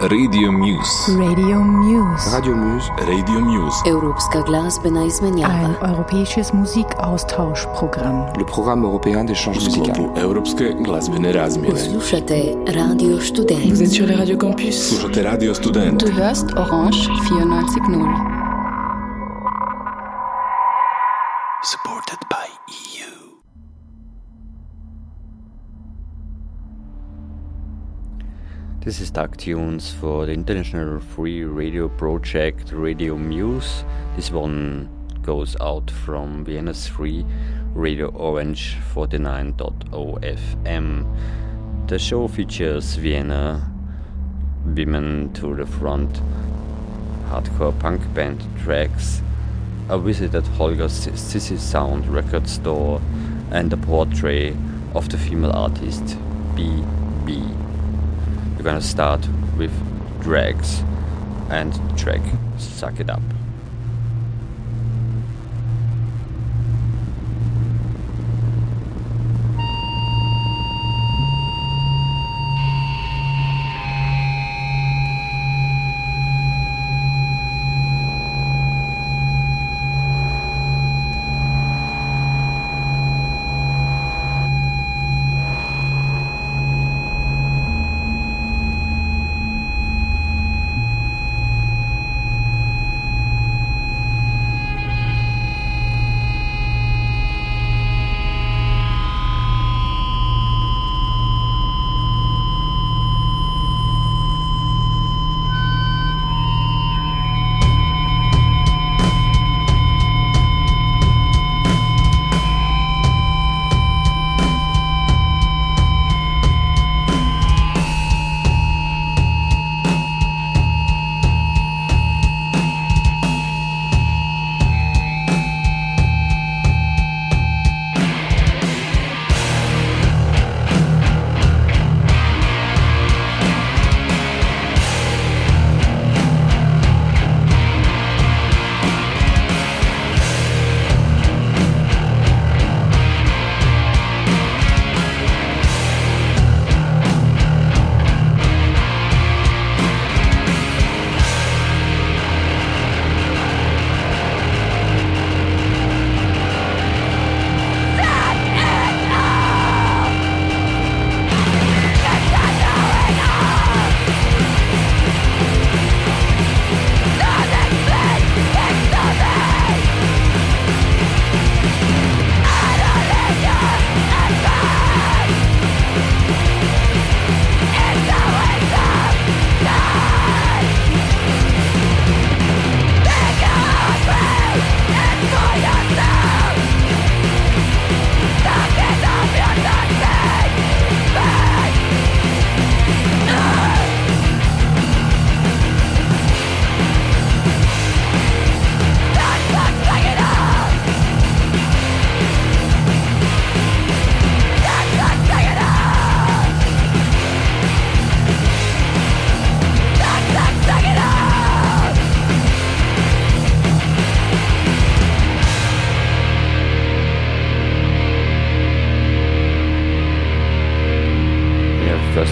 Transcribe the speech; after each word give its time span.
Radio 0.00 0.52
Muse. 0.52 1.12
Radio 1.18 1.62
Muse. 1.62 2.30
Radio 2.30 2.54
Muse. 2.54 2.90
Radio 3.06 3.40
Muse. 3.40 3.76
Europska 3.86 4.40
glazbena 4.40 5.00
Ein 5.00 5.06
izmenjava. 5.06 5.74
europäisches 5.88 6.52
Musikaustauschprogramm. 6.52 8.26
Le 8.38 8.44
programme 8.44 8.84
européen 8.84 9.24
d'échange 9.24 9.54
musical. 9.64 10.10
Europske 10.16 10.74
glazbene 10.84 11.32
razmjene. 11.32 11.78
Slušate 11.78 12.54
Radio 12.66 13.20
Student. 13.20 13.64
Vous 13.70 13.82
êtes 13.82 13.92
sur 13.92 14.06
les 14.06 14.16
radios 14.18 14.38
campus. 14.38 14.88
Slušate 14.88 15.22
Radio 15.30 15.54
Student. 15.54 15.98
Du 16.04 16.12
hörst 16.12 16.46
Orange 16.56 16.98
94.0. 17.30 18.35
This 28.86 29.00
is 29.00 29.10
Dark 29.10 29.36
Tunes 29.36 29.90
for 29.90 30.26
the 30.26 30.32
International 30.32 31.00
Free 31.00 31.42
Radio 31.42 31.88
Project 31.88 32.70
Radio 32.70 33.16
Muse. 33.16 33.84
This 34.14 34.30
one 34.30 34.88
goes 35.22 35.56
out 35.60 35.90
from 35.90 36.44
Vienna's 36.44 36.86
free 36.86 37.26
Radio 37.74 38.10
Orange 38.10 38.76
49.0 38.94 39.90
FM. 39.90 41.88
The 41.88 41.98
show 41.98 42.28
features 42.28 42.94
Vienna 42.94 43.68
Women 44.64 45.32
to 45.32 45.56
the 45.56 45.66
Front 45.66 46.22
hardcore 47.28 47.76
punk 47.80 48.14
band 48.14 48.40
tracks, 48.62 49.20
a 49.88 49.98
visit 49.98 50.32
at 50.36 50.44
Holger's 50.44 51.08
Sissy 51.08 51.58
Sound 51.58 52.06
record 52.06 52.48
store, 52.48 53.02
and 53.50 53.72
a 53.72 53.76
portrait 53.76 54.54
of 54.94 55.08
the 55.08 55.18
female 55.18 55.50
artist 55.50 56.16
B.B. 56.54 57.65
Gonna 58.66 58.80
start 58.80 59.20
with 59.56 59.70
Drags 60.20 60.82
and 61.50 61.72
track 61.96 62.20
Suck 62.58 62.98
It 62.98 63.08
Up. 63.08 63.35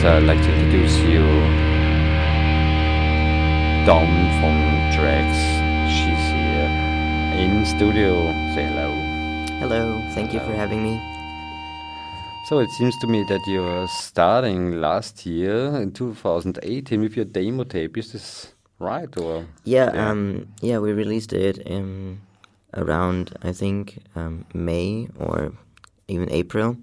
First 0.05 0.17
I'd 0.17 0.27
like 0.27 0.43
to 0.43 0.55
introduce 0.55 0.99
you 0.99 1.21
Dom 3.87 4.09
from 4.39 4.57
Drax. 4.95 5.37
She's 5.91 6.25
here 6.33 6.69
in 7.43 7.65
studio. 7.65 8.33
Say 8.55 8.65
hello. 8.65 8.91
Hello, 9.61 10.03
thank 10.15 10.33
you 10.33 10.41
for 10.41 10.53
having 10.55 10.83
me. 10.83 11.01
So 12.49 12.59
it 12.59 12.71
seems 12.71 12.95
to 12.99 13.07
me 13.07 13.25
that 13.29 13.41
you're 13.47 13.89
starting 13.89 14.81
last 14.81 15.25
year 15.25 15.75
in 15.77 15.93
2018 15.93 17.01
with 17.01 17.17
your 17.17 17.25
demo 17.25 17.65
tape. 17.65 17.97
Is 17.97 18.13
this 18.13 18.53
right 18.79 19.09
or? 19.19 19.47
Yeah, 19.65 19.91
Yeah. 19.95 20.11
um, 20.11 20.49
yeah, 20.61 20.79
we 20.79 20.93
released 20.93 21.33
it 21.33 21.59
in 21.59 22.21
around 22.75 23.37
I 23.43 23.53
think 23.53 24.03
um, 24.15 24.45
May 24.53 25.09
or 25.19 25.53
even 26.09 26.31
April. 26.31 26.77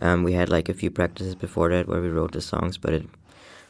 Um, 0.00 0.24
we 0.24 0.32
had 0.32 0.48
like 0.48 0.68
a 0.68 0.74
few 0.74 0.90
practices 0.90 1.34
before 1.34 1.70
that 1.70 1.88
where 1.88 2.00
we 2.00 2.08
wrote 2.08 2.32
the 2.32 2.40
songs, 2.40 2.78
but 2.78 2.92
it 2.92 3.06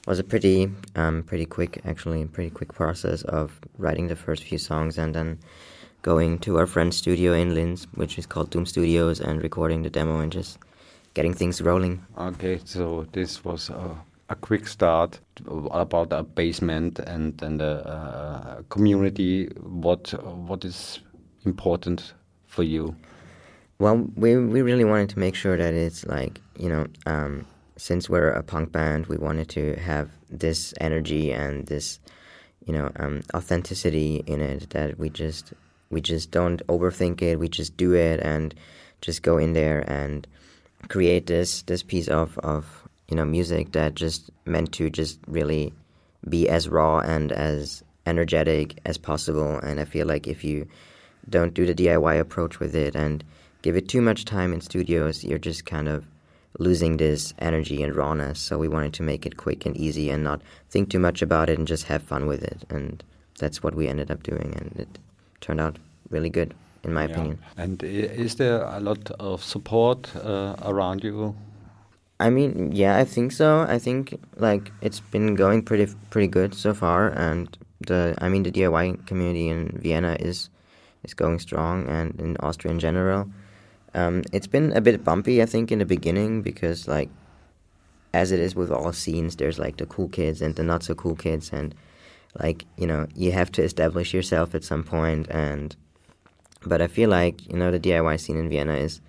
was 0.07 0.19
a 0.19 0.25
pretty, 0.25 0.71
um, 0.95 1.23
pretty 1.23 1.47
quick, 1.47 1.81
actually, 1.85 2.25
pretty 2.27 2.51
quick 2.51 2.73
process 2.73 3.23
of 3.23 3.61
writing 3.79 4.09
the 4.09 4.17
first 4.17 4.43
few 4.45 4.59
songs 4.59 4.99
and 4.99 5.15
then 5.15 5.39
going 6.03 6.39
to 6.39 6.59
our 6.59 6.67
friend's 6.67 6.97
studio 6.97 7.33
in 7.33 7.55
Linz, 7.55 7.87
which 7.95 8.19
is 8.19 8.27
called 8.27 8.51
Doom 8.51 8.67
Studios, 8.67 9.21
and 9.21 9.43
recording 9.43 9.83
the 9.83 9.91
demo 9.91 10.21
and 10.21 10.31
just 10.31 10.59
getting 11.15 11.35
things 11.35 11.61
rolling. 11.61 12.05
Okay, 12.17 12.61
so 12.65 13.07
this 13.13 13.45
was 13.45 13.71
a, 13.71 13.97
a 14.29 14.37
quick 14.37 14.69
start 14.69 15.19
about 15.73 16.13
a 16.13 16.23
basement 16.23 16.99
and 17.01 17.43
and 17.43 17.61
a, 17.61 18.59
a 18.59 18.63
community. 18.69 19.47
What 19.61 20.13
what 20.49 20.65
is 20.65 21.01
important 21.45 22.15
for 22.47 22.63
you? 22.63 22.95
Well, 23.79 24.09
we 24.17 24.37
we 24.37 24.63
really 24.63 24.85
wanted 24.85 25.11
to 25.11 25.19
make 25.19 25.35
sure 25.35 25.57
that 25.57 25.75
it's 25.75 26.07
like 26.07 26.41
you 26.59 26.69
know, 26.69 26.87
um, 27.05 27.47
since 27.77 28.09
we're 28.09 28.31
a 28.31 28.43
punk 28.43 28.73
band, 28.73 29.07
we 29.07 29.17
wanted 29.17 29.49
to 29.51 29.75
have 29.77 30.11
this 30.31 30.73
energy 30.81 31.33
and 31.33 31.67
this, 31.67 32.01
you 32.65 32.73
know, 32.73 32.91
um, 32.97 33.23
authenticity 33.35 34.25
in 34.27 34.41
it 34.41 34.71
that 34.71 34.99
we 34.99 35.11
just 35.11 35.53
we 35.91 36.01
just 36.01 36.31
don't 36.31 36.67
overthink 36.69 37.21
it. 37.23 37.39
We 37.39 37.49
just 37.49 37.77
do 37.77 37.95
it 37.95 38.21
and 38.21 38.55
just 39.03 39.23
go 39.23 39.37
in 39.37 39.53
there 39.53 39.81
and 39.91 40.27
create 40.89 41.27
this 41.27 41.63
this 41.63 41.83
piece 41.83 42.09
of 42.09 42.39
of 42.39 42.89
you 43.09 43.17
know 43.17 43.25
music 43.25 43.73
that 43.73 43.95
just 43.95 44.31
meant 44.47 44.73
to 44.73 44.89
just 44.89 45.19
really 45.27 45.73
be 46.29 46.49
as 46.49 46.69
raw 46.69 47.01
and 47.01 47.31
as 47.31 47.83
energetic 48.07 48.79
as 48.87 48.97
possible. 48.97 49.59
And 49.59 49.81
I 49.81 49.85
feel 49.85 50.07
like 50.07 50.27
if 50.27 50.45
you 50.45 50.67
don't 51.29 51.55
do 51.55 51.67
the 51.67 51.75
DIY 51.75 52.19
approach 52.19 52.59
with 52.59 52.75
it 52.75 52.95
and 52.95 53.23
give 53.67 53.77
it 53.77 53.89
too 53.89 54.01
much 54.01 54.25
time 54.25 54.53
in 54.53 54.61
studios, 54.61 55.25
you're 55.25 55.47
just 55.51 55.67
kind 55.67 55.89
of 55.89 56.07
losing 56.61 56.99
this 56.99 57.35
energy 57.41 57.83
and 57.83 57.97
rawness. 57.97 58.39
So 58.39 58.59
we 58.59 58.69
wanted 58.69 58.93
to 58.95 59.03
make 59.03 59.27
it 59.27 59.37
quick 59.37 59.67
and 59.67 59.77
easy 59.77 60.09
and 60.09 60.23
not 60.23 60.41
think 60.71 60.89
too 60.89 61.01
much 61.01 61.21
about 61.21 61.51
it 61.51 61.59
and 61.59 61.67
just 61.67 61.85
have 61.87 62.05
fun 62.05 62.27
with 62.27 62.45
it. 62.45 62.65
And 62.71 63.03
that's 63.41 63.65
what 63.65 63.75
we 63.75 63.89
ended 63.89 64.09
up 64.13 64.23
doing, 64.23 64.55
and 64.57 64.73
it 64.79 65.01
turned 65.41 65.61
out 65.61 65.81
really 66.11 66.31
good, 66.31 66.55
in 66.85 66.95
my 66.95 67.05
opinion. 67.05 67.41
And 67.57 67.83
is 67.83 68.37
there 68.37 68.63
a 68.63 68.79
lot 68.79 69.11
of 69.19 69.43
support 69.43 70.15
uh, 70.15 70.55
around 70.63 71.03
you? 71.03 71.35
I 72.21 72.31
mean, 72.31 72.71
yeah, 72.73 72.97
I 72.97 73.05
think 73.05 73.33
so. 73.33 73.67
I 73.69 73.81
think 73.81 74.15
like 74.37 74.71
it's 74.81 75.01
been 75.01 75.35
going 75.35 75.63
pretty 75.63 75.93
pretty 76.11 76.29
good 76.29 76.55
so 76.55 76.73
far, 76.73 77.09
and 77.09 77.59
the 77.81 78.15
I 78.19 78.29
mean 78.29 78.45
the 78.45 78.53
DIY 78.53 79.07
community 79.07 79.49
in 79.49 79.77
Vienna 79.83 80.17
is 80.21 80.51
is 81.03 81.15
going 81.15 81.41
strong, 81.41 81.89
and 81.89 82.19
in 82.21 82.37
Austria 82.39 82.73
in 82.73 82.79
general. 82.79 83.29
Um, 83.97 84.23
it's 84.31 84.47
been 84.47 84.73
a 84.73 84.83
bit 84.83 85.03
bumpy, 85.03 85.43
I 85.43 85.47
think, 85.47 85.73
in 85.73 85.79
the 85.79 85.87
beginning 85.87 86.43
because 86.43 86.87
like 86.87 87.09
as 88.13 88.31
it 88.31 88.41
is 88.41 88.55
with 88.55 88.71
all 88.71 88.93
scenes, 88.93 89.37
there's 89.37 89.59
like 89.59 89.79
the 89.79 89.87
cool 89.87 90.09
kids 90.09 90.43
and 90.43 90.55
the 90.55 90.63
not 90.63 90.83
so 90.83 90.95
cool 90.95 91.17
kids, 91.17 91.51
and 91.51 91.75
like 92.39 92.67
you 92.77 92.87
know 92.87 93.07
you 93.15 93.33
have 93.33 93.51
to 93.53 93.63
establish 93.63 94.13
yourself 94.13 94.55
at 94.55 94.65
some 94.65 94.85
point. 94.85 95.27
and 95.31 95.75
but 96.65 96.83
I 96.83 96.89
feel 96.89 97.09
like 97.09 97.47
you 97.49 97.57
know 97.57 97.71
the 97.71 97.81
DIY 97.81 98.21
scene 98.21 98.37
in 98.37 98.51
Vienna 98.51 98.75
is 98.75 99.01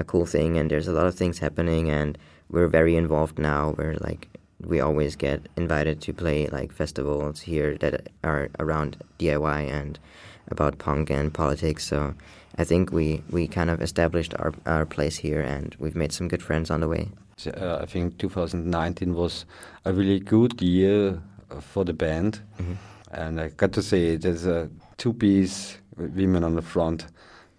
a 0.00 0.04
cool 0.04 0.26
thing, 0.26 0.58
and 0.58 0.68
there's 0.68 0.88
a 0.88 0.92
lot 0.92 1.06
of 1.06 1.14
things 1.14 1.38
happening, 1.38 1.88
and 1.88 2.18
we're 2.50 2.68
very 2.68 2.96
involved 2.96 3.38
now. 3.38 3.74
We're 3.78 3.98
like 4.00 4.28
we 4.60 4.80
always 4.80 5.14
get 5.14 5.48
invited 5.56 6.00
to 6.00 6.12
play 6.12 6.48
like 6.48 6.72
festivals 6.72 7.40
here 7.42 7.76
that 7.78 8.08
are 8.24 8.48
around 8.58 8.96
DIY 9.20 9.70
and 9.70 9.98
about 10.48 10.78
punk 10.78 11.10
and 11.10 11.32
politics. 11.32 11.84
So 11.84 12.14
I 12.58 12.64
think 12.64 12.92
we 12.92 13.22
we 13.30 13.48
kind 13.48 13.70
of 13.70 13.80
established 13.82 14.34
our 14.38 14.52
our 14.66 14.86
place 14.86 15.16
here, 15.16 15.40
and 15.40 15.74
we've 15.78 15.96
made 15.96 16.12
some 16.12 16.28
good 16.28 16.42
friends 16.42 16.70
on 16.70 16.80
the 16.80 16.88
way. 16.88 17.08
So, 17.36 17.50
uh, 17.50 17.80
I 17.82 17.86
think 17.86 18.18
2019 18.18 19.14
was 19.14 19.44
a 19.84 19.92
really 19.92 20.20
good 20.20 20.62
year 20.62 21.20
uh, 21.50 21.60
for 21.60 21.84
the 21.84 21.92
band, 21.92 22.40
and 23.10 23.40
I 23.40 23.48
got 23.48 23.72
to 23.72 23.82
say 23.82 24.16
there's 24.16 24.46
a 24.46 24.68
two-piece 24.98 25.78
women 25.96 26.44
on 26.44 26.54
the 26.54 26.62
front 26.62 27.06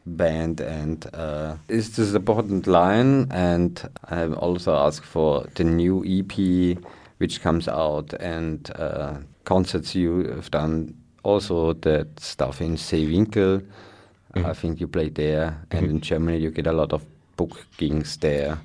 band, 0.05 0.61
and 0.61 1.05
uh, 1.13 1.57
it's 1.67 1.89
this 1.89 2.13
important 2.13 2.67
line. 2.67 3.27
And 3.31 3.81
I 4.05 4.27
also 4.27 4.75
asked 4.75 5.05
for 5.05 5.45
the 5.55 5.63
new 5.63 6.03
EP, 6.05 6.77
which 7.17 7.41
comes 7.41 7.67
out, 7.67 8.13
and 8.13 8.69
uh, 8.75 9.15
concerts 9.43 9.95
you 9.95 10.27
have 10.35 10.51
done. 10.51 10.95
Also, 11.23 11.73
that 11.73 12.19
stuff 12.19 12.61
in 12.61 12.75
Seewinkel. 12.75 13.65
I 14.35 14.53
think 14.53 14.79
you 14.79 14.87
played 14.87 15.15
there, 15.15 15.57
and 15.71 15.85
in 15.85 16.01
Germany 16.01 16.37
you 16.39 16.51
get 16.51 16.67
a 16.67 16.73
lot 16.73 16.91
of 16.93 17.05
bookings 17.37 18.17
there. 18.17 18.59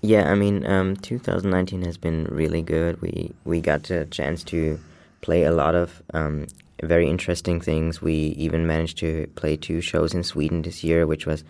Yeah, 0.00 0.30
I 0.30 0.34
mean, 0.34 0.66
um, 0.66 0.96
2019 0.96 1.82
has 1.82 1.96
been 1.96 2.24
really 2.24 2.62
good. 2.62 3.00
We 3.00 3.32
we 3.44 3.60
got 3.60 3.90
a 3.90 4.06
chance 4.06 4.42
to 4.44 4.80
play 5.20 5.44
a 5.44 5.52
lot 5.52 5.74
of 5.74 6.02
um, 6.12 6.46
very 6.82 7.08
interesting 7.08 7.60
things. 7.60 8.02
We 8.02 8.14
even 8.36 8.66
managed 8.66 8.98
to 8.98 9.28
play 9.36 9.56
two 9.56 9.80
shows 9.80 10.14
in 10.14 10.24
Sweden 10.24 10.62
this 10.62 10.82
year, 10.82 11.06
which 11.06 11.26
was 11.26 11.44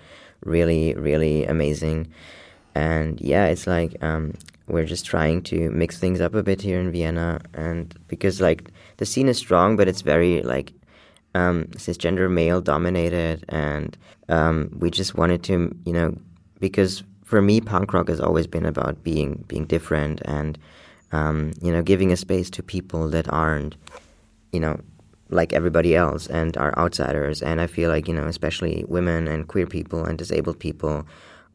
really 0.44 0.94
really 0.94 1.46
amazing. 1.46 2.08
And 2.74 3.20
yeah, 3.20 3.46
it's 3.46 3.66
like 3.66 4.02
um, 4.02 4.34
we're 4.66 4.86
just 4.86 5.06
trying 5.06 5.42
to 5.44 5.70
mix 5.70 5.98
things 5.98 6.20
up 6.20 6.34
a 6.34 6.42
bit 6.42 6.60
here 6.60 6.80
in 6.80 6.90
Vienna, 6.90 7.40
and 7.54 7.94
because 8.08 8.40
like 8.40 8.70
the 8.98 9.06
scene 9.06 9.28
is 9.28 9.38
strong, 9.38 9.76
but 9.76 9.88
it's 9.88 10.02
very 10.02 10.42
like 10.42 10.72
um, 11.34 11.64
cisgender 11.76 12.30
male 12.30 12.60
dominated, 12.60 13.44
and 13.48 13.96
um, 14.28 14.70
we 14.78 14.90
just 14.90 15.14
wanted 15.14 15.42
to, 15.44 15.74
you 15.84 15.92
know, 15.92 16.16
because 16.60 17.02
for 17.24 17.40
me, 17.40 17.60
punk 17.60 17.92
rock 17.92 18.08
has 18.08 18.20
always 18.20 18.46
been 18.46 18.66
about 18.66 19.02
being 19.02 19.44
being 19.48 19.64
different 19.64 20.20
and, 20.24 20.58
um, 21.12 21.52
you 21.62 21.72
know, 21.72 21.82
giving 21.82 22.12
a 22.12 22.16
space 22.16 22.50
to 22.50 22.62
people 22.62 23.08
that 23.08 23.28
aren't, 23.32 23.76
you 24.52 24.60
know, 24.60 24.78
like 25.30 25.52
everybody 25.52 25.96
else 25.96 26.26
and 26.26 26.56
are 26.56 26.78
outsiders. 26.78 27.42
And 27.42 27.60
I 27.60 27.66
feel 27.66 27.90
like 27.90 28.06
you 28.06 28.14
know, 28.14 28.26
especially 28.26 28.84
women 28.88 29.26
and 29.26 29.48
queer 29.48 29.66
people 29.66 30.04
and 30.04 30.18
disabled 30.18 30.58
people 30.58 31.06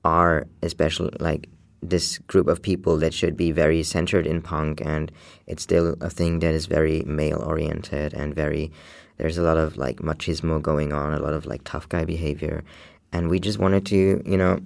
are 0.04 0.48
especially 0.64 1.12
like 1.20 1.50
this 1.82 2.18
group 2.20 2.48
of 2.48 2.62
people 2.62 2.98
that 2.98 3.14
should 3.14 3.38
be 3.38 3.52
very 3.52 3.84
centered 3.84 4.26
in 4.26 4.42
punk 4.42 4.82
and 4.82 5.12
it's 5.46 5.62
still 5.62 5.96
a 6.02 6.10
thing 6.10 6.40
that 6.40 6.54
is 6.54 6.66
very 6.66 7.04
male 7.04 7.44
oriented 7.46 8.14
and 8.14 8.34
very 8.34 8.72
there's 9.18 9.38
a 9.38 9.44
lot 9.44 9.58
of 9.58 9.78
like 9.78 9.98
machismo 9.98 10.62
going 10.62 10.94
on 10.94 11.14
a 11.14 11.20
lot 11.20 11.34
of 11.34 11.46
like 11.46 11.64
tough 11.64 11.90
guy 11.90 12.06
behavior. 12.06 12.64
And 13.12 13.30
we 13.30 13.40
just 13.40 13.60
wanted 13.60 13.86
to 13.88 14.22
you 14.26 14.38
know 14.38 14.60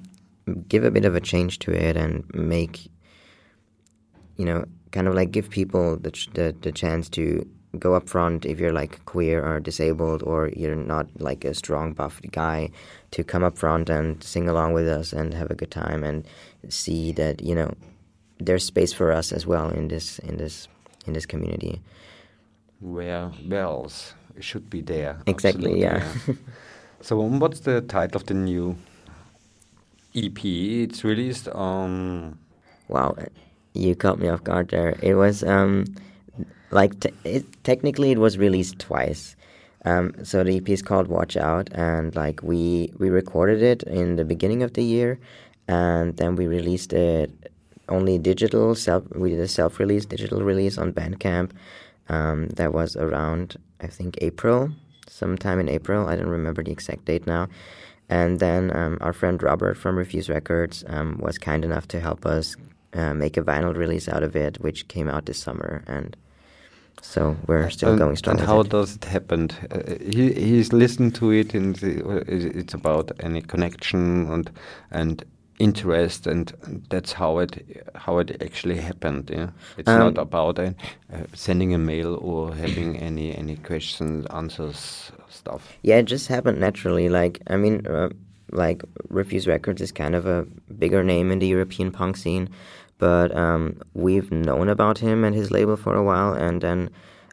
give 0.68 0.84
a 0.84 0.92
bit 0.92 1.06
of 1.06 1.16
a 1.16 1.22
change 1.22 1.60
to 1.60 1.72
it 1.72 1.96
and 1.96 2.24
make 2.34 2.90
you 4.38 4.46
know 4.46 4.66
kind 4.92 5.08
of 5.08 5.16
like 5.16 5.32
give 5.32 5.50
people 5.50 5.98
the 5.98 6.12
ch- 6.12 6.30
the, 6.34 6.56
the 6.62 6.72
chance 6.72 7.10
to 7.10 7.48
go 7.80 7.94
up 7.94 8.10
front 8.10 8.46
if 8.46 8.60
you're 8.60 8.74
like 8.74 9.04
queer 9.06 9.42
or 9.46 9.60
disabled 9.60 10.22
or 10.24 10.50
you're 10.58 10.76
not 10.76 11.08
like 11.20 11.46
a 11.46 11.54
strong 11.54 11.94
buff 11.94 12.20
guy 12.32 12.70
to 13.12 13.24
come 13.24 13.44
up 13.44 13.58
front 13.58 13.90
and 13.90 14.22
sing 14.22 14.50
along 14.50 14.74
with 14.74 14.88
us 14.88 15.14
and 15.14 15.34
have 15.34 15.50
a 15.50 15.56
good 15.56 15.72
time 15.72 16.04
and 16.04 16.28
see 16.68 17.14
that 17.14 17.42
you 17.42 17.56
know 17.56 17.74
there's 18.40 18.66
space 18.66 18.92
for 18.92 19.12
us 19.12 19.32
as 19.32 19.46
well 19.46 19.70
in 19.70 19.88
this 19.88 20.20
in 20.20 20.38
this 20.38 20.68
in 21.06 21.14
this 21.14 21.26
community. 21.26 21.82
Where 22.80 23.32
else 23.52 24.14
it 24.36 24.44
should 24.44 24.70
be 24.70 24.82
there. 24.82 25.18
Exactly, 25.26 25.84
absolutely, 25.84 26.44
yeah. 26.44 26.54
so 27.02 27.22
um, 27.22 27.40
what's 27.40 27.62
the 27.62 27.82
title 27.82 28.18
of 28.22 28.28
the 28.28 28.34
new 28.34 28.78
ep 30.14 30.44
it's 30.44 31.06
released 31.06 31.48
on 31.50 32.38
wow 32.90 33.16
you 33.74 33.96
caught 33.96 34.20
me 34.20 34.28
off 34.28 34.44
guard 34.44 34.70
there. 34.70 34.96
It 35.02 35.16
was 35.16 35.44
um 35.44 35.86
like 36.72 37.00
t- 37.00 37.14
it, 37.24 37.46
technically 37.64 38.12
it 38.12 38.18
was 38.18 38.38
released 38.38 38.80
twice. 38.80 39.36
Um, 39.86 40.14
so 40.24 40.44
the 40.44 40.58
ep 40.58 40.70
is 40.70 40.82
called 40.82 41.08
watch 41.08 41.38
out 41.38 41.70
and 41.74 42.16
like 42.16 42.44
we 42.44 42.92
we 43.00 43.10
recorded 43.10 43.62
it 43.62 43.84
in 43.84 44.16
the 44.16 44.26
beginning 44.26 44.62
of 44.64 44.74
the 44.74 44.84
year 44.84 45.20
and 45.68 46.18
then 46.18 46.36
we 46.36 46.48
released 46.48 46.94
it 46.94 47.32
only 47.90 48.18
digital 48.20 48.76
self 48.76 49.04
we 49.16 49.32
did 49.32 49.40
a 49.40 49.48
self-release 49.48 50.06
digital 50.06 50.44
release 50.44 50.78
on 50.78 50.94
bandcamp 50.94 51.52
um, 52.10 52.48
that 52.50 52.74
was 52.74 52.96
around 52.96 53.58
i 53.82 53.88
think 53.88 54.18
april 54.22 54.70
sometime 55.08 55.60
in 55.60 55.70
april 55.70 56.08
i 56.08 56.16
don't 56.16 56.30
remember 56.30 56.64
the 56.64 56.72
exact 56.72 57.06
date 57.06 57.26
now. 57.28 57.48
And 58.10 58.40
then 58.42 58.76
um, 58.76 58.98
our 59.00 59.14
friend 59.14 59.42
robert 59.42 59.78
from 59.78 59.98
refuse 59.98 60.30
records 60.30 60.84
um, 60.88 61.18
was 61.20 61.38
kind 61.38 61.64
enough 61.64 61.88
to 61.90 62.00
help 62.00 62.26
us 62.26 62.56
uh, 62.94 63.14
make 63.14 63.38
a 63.38 63.42
vinyl 63.42 63.74
release 63.76 64.10
out 64.10 64.24
of 64.24 64.36
it 64.36 64.60
which 64.60 64.88
came 64.90 65.08
out 65.10 65.26
this 65.26 65.40
summer. 65.40 65.82
And 65.88 66.18
so 67.02 67.36
we're 67.48 67.70
still 67.70 67.90
and, 67.92 68.00
going 68.00 68.16
strong 68.18 68.38
and 68.38 68.46
how 68.46 68.60
it. 68.62 68.70
does 68.70 68.96
it 68.98 69.06
happen? 69.06 69.50
Uh, 69.72 69.96
he 70.12 70.34
he's 70.34 70.74
listened 70.74 71.16
to 71.16 71.32
it 71.32 71.54
and 71.54 71.76
uh, 71.84 72.18
it- 72.28 72.56
it's 72.56 72.74
about 72.74 73.12
any 73.22 73.42
connection 73.42 74.30
and 74.30 74.52
and 74.92 75.24
interest 75.68 76.28
and, 76.28 76.54
that's 76.90 77.14
how 77.14 77.40
it 77.44 77.52
how 77.96 78.20
it 78.22 78.30
actually 78.48 78.78
happened 78.90 79.30
yeah 79.38 79.50
it's 79.78 79.90
Um, 79.90 80.00
not 80.00 80.18
about 80.18 80.60
uh, 80.60 80.72
sending 81.34 81.74
a 81.74 81.78
mail 81.78 82.12
or 82.30 82.42
having 82.56 82.90
any 83.10 83.28
any 83.42 83.56
questions 83.70 84.26
answers 84.42 85.12
stuff 85.42 85.78
Yeah, 85.82 85.98
it 85.98 86.06
just 86.06 86.28
happened 86.28 86.60
naturally. 86.60 87.10
Like, 87.10 87.42
I 87.48 87.58
mean, 87.58 87.88
uh, 87.88 88.10
like 88.52 88.84
Refuse 89.10 89.48
Records 89.48 89.82
is 89.82 89.92
kind 89.92 90.16
of 90.16 90.26
a 90.26 90.46
bigger 90.78 91.04
name 91.04 91.32
in 91.32 91.40
the 91.40 91.48
European 91.48 91.92
punk 91.92 92.18
scene, 92.18 92.50
but 92.98 93.36
um, 93.36 93.82
we've 93.94 94.32
known 94.32 94.70
about 94.70 94.98
him 94.98 95.24
and 95.24 95.36
his 95.36 95.52
label 95.52 95.78
for 95.78 95.96
a 95.96 96.04
while. 96.04 96.34
And 96.34 96.62
then 96.62 96.90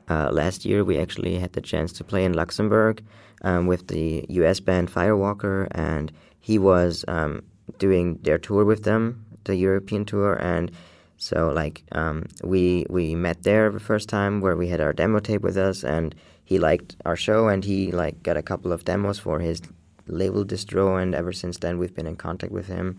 uh, 0.08 0.30
last 0.30 0.64
year, 0.64 0.84
we 0.84 0.98
actually 0.98 1.38
had 1.38 1.52
the 1.52 1.60
chance 1.60 1.92
to 1.94 2.04
play 2.04 2.24
in 2.24 2.32
Luxembourg 2.32 3.02
um, 3.42 3.66
with 3.66 3.88
the 3.88 4.24
U.S. 4.28 4.60
band 4.60 4.90
Firewalker, 4.90 5.68
and 5.72 6.12
he 6.40 6.58
was 6.58 7.04
um, 7.08 7.42
doing 7.78 8.18
their 8.22 8.38
tour 8.38 8.64
with 8.64 8.84
them, 8.84 9.24
the 9.44 9.56
European 9.56 10.04
tour, 10.04 10.34
and 10.34 10.70
so 11.18 11.50
like 11.50 11.82
um, 11.92 12.26
we 12.42 12.86
we 12.88 13.14
met 13.14 13.42
there 13.42 13.70
the 13.70 13.80
first 13.80 14.08
time 14.08 14.40
where 14.40 14.56
we 14.56 14.68
had 14.68 14.80
our 14.80 14.92
demo 14.92 15.18
tape 15.18 15.42
with 15.42 15.56
us, 15.56 15.84
and 15.84 16.14
he 16.44 16.58
liked 16.58 16.96
our 17.04 17.16
show, 17.16 17.48
and 17.48 17.64
he 17.64 17.92
like 17.92 18.22
got 18.22 18.36
a 18.36 18.42
couple 18.42 18.72
of 18.72 18.84
demos 18.84 19.18
for 19.18 19.40
his 19.40 19.60
label 20.06 20.44
distro, 20.44 21.00
and 21.02 21.14
ever 21.14 21.32
since 21.32 21.58
then 21.58 21.78
we've 21.78 21.94
been 21.94 22.06
in 22.06 22.16
contact 22.16 22.52
with 22.52 22.66
him, 22.66 22.98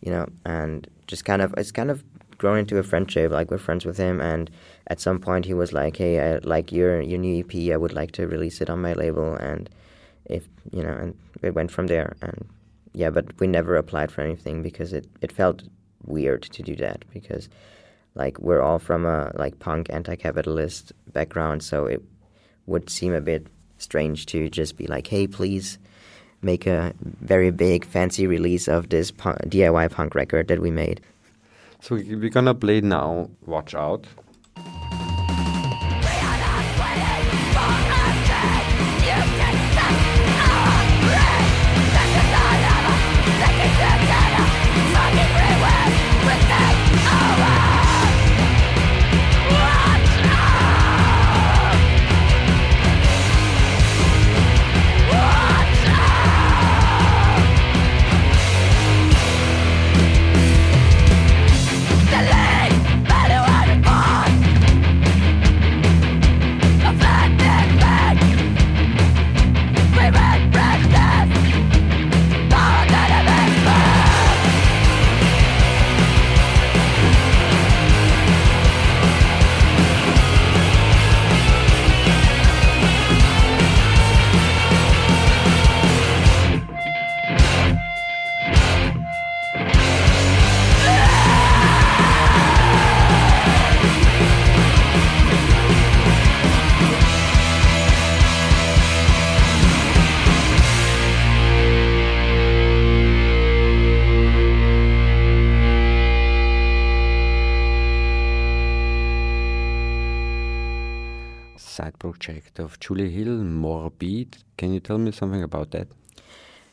you 0.00 0.10
know, 0.10 0.26
and 0.46 0.88
just 1.06 1.24
kind 1.24 1.42
of 1.42 1.52
it's 1.56 1.72
kind 1.72 1.90
of 1.90 2.04
grown 2.38 2.58
into 2.58 2.78
a 2.78 2.82
friendship. 2.82 3.32
Like 3.32 3.50
we're 3.50 3.58
friends 3.58 3.84
with 3.84 3.98
him, 3.98 4.20
and 4.20 4.50
at 4.86 5.00
some 5.00 5.18
point 5.18 5.44
he 5.44 5.54
was 5.54 5.72
like, 5.72 5.96
"Hey, 5.96 6.20
I 6.20 6.38
like 6.38 6.72
your 6.72 7.00
your 7.00 7.18
new 7.18 7.40
EP. 7.40 7.72
I 7.72 7.76
would 7.76 7.92
like 7.92 8.12
to 8.12 8.26
release 8.28 8.60
it 8.60 8.70
on 8.70 8.80
my 8.80 8.92
label," 8.92 9.34
and 9.34 9.68
if 10.24 10.48
you 10.70 10.82
know, 10.82 10.92
and 10.92 11.16
it 11.42 11.54
went 11.54 11.70
from 11.72 11.88
there, 11.88 12.16
and 12.22 12.48
yeah, 12.92 13.10
but 13.10 13.38
we 13.40 13.46
never 13.46 13.76
applied 13.76 14.10
for 14.10 14.22
anything 14.22 14.62
because 14.62 14.92
it 14.92 15.06
it 15.20 15.32
felt 15.32 15.62
weird 16.06 16.42
to 16.42 16.62
do 16.62 16.74
that 16.76 17.04
because 17.12 17.48
like 18.14 18.38
we're 18.38 18.62
all 18.62 18.78
from 18.78 19.04
a 19.04 19.30
like 19.36 19.58
punk 19.58 19.88
anti-capitalist 19.90 20.92
background, 21.12 21.62
so 21.62 21.86
it 21.86 22.02
would 22.66 22.90
seem 22.90 23.14
a 23.14 23.20
bit 23.20 23.46
strange 23.78 24.26
to 24.26 24.48
just 24.48 24.76
be 24.76 24.86
like, 24.86 25.06
hey, 25.06 25.26
please 25.26 25.78
make 26.42 26.66
a 26.66 26.92
very 27.00 27.50
big 27.50 27.84
fancy 27.84 28.26
release 28.26 28.68
of 28.68 28.88
this 28.88 29.10
punk, 29.10 29.38
DIY 29.42 29.90
punk 29.90 30.14
record 30.14 30.48
that 30.48 30.60
we 30.60 30.70
made. 30.70 31.00
So 31.80 31.94
we- 31.96 32.14
we're 32.16 32.28
gonna 32.30 32.54
play 32.54 32.80
now 32.80 33.30
Watch 33.46 33.74
Out. 33.74 34.06
Can 114.56 114.72
you 114.72 114.80
tell 114.80 114.98
me 114.98 115.12
something 115.12 115.42
about 115.42 115.70
that? 115.70 115.88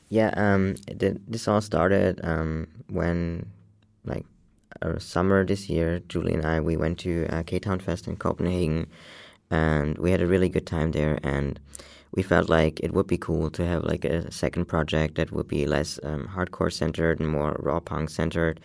Yeah, 0.10 0.32
um, 0.38 0.76
th- 1.00 1.18
this 1.28 1.48
all 1.48 1.62
started 1.62 2.20
um, 2.24 2.68
when, 2.90 3.48
like, 4.06 4.26
uh, 4.82 5.00
summer 5.00 5.44
this 5.46 5.70
year, 5.70 6.00
Julie 6.08 6.34
and 6.34 6.46
I, 6.46 6.60
we 6.60 6.78
went 6.78 7.00
to 7.00 7.26
uh, 7.30 7.44
K-Town 7.44 7.80
Fest 7.80 8.08
in 8.08 8.16
Copenhagen, 8.16 8.88
and 9.50 9.98
we 9.98 10.12
had 10.12 10.22
a 10.22 10.28
really 10.28 10.50
good 10.50 10.68
time 10.68 10.92
there, 10.92 11.20
and 11.24 11.60
we 12.12 12.24
felt 12.24 12.50
like 12.50 12.80
it 12.82 12.94
would 12.94 13.08
be 13.08 13.18
cool 13.18 13.50
to 13.52 13.66
have, 13.66 13.84
like, 13.84 14.06
a 14.06 14.32
second 14.32 14.66
project 14.66 15.16
that 15.16 15.32
would 15.32 15.48
be 15.48 15.66
less 15.66 16.00
um, 16.04 16.28
hardcore-centered 16.28 17.20
and 17.20 17.30
more 17.30 17.56
raw 17.60 17.80
punk-centered. 17.80 18.60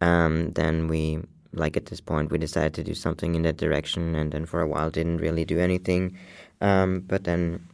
Um, 0.00 0.50
then 0.52 0.88
we, 0.88 1.20
like, 1.52 1.76
at 1.76 1.86
this 1.86 2.00
point, 2.00 2.32
we 2.32 2.38
decided 2.38 2.74
to 2.74 2.84
do 2.84 2.94
something 2.94 3.34
in 3.34 3.42
that 3.42 3.56
direction, 3.56 4.16
and 4.16 4.32
then 4.32 4.46
for 4.46 4.60
a 4.60 4.66
while 4.66 4.90
didn't 4.90 5.18
really 5.18 5.44
do 5.44 5.60
anything. 5.60 6.18
Um, 6.60 7.04
but 7.06 7.24
then 7.24 7.68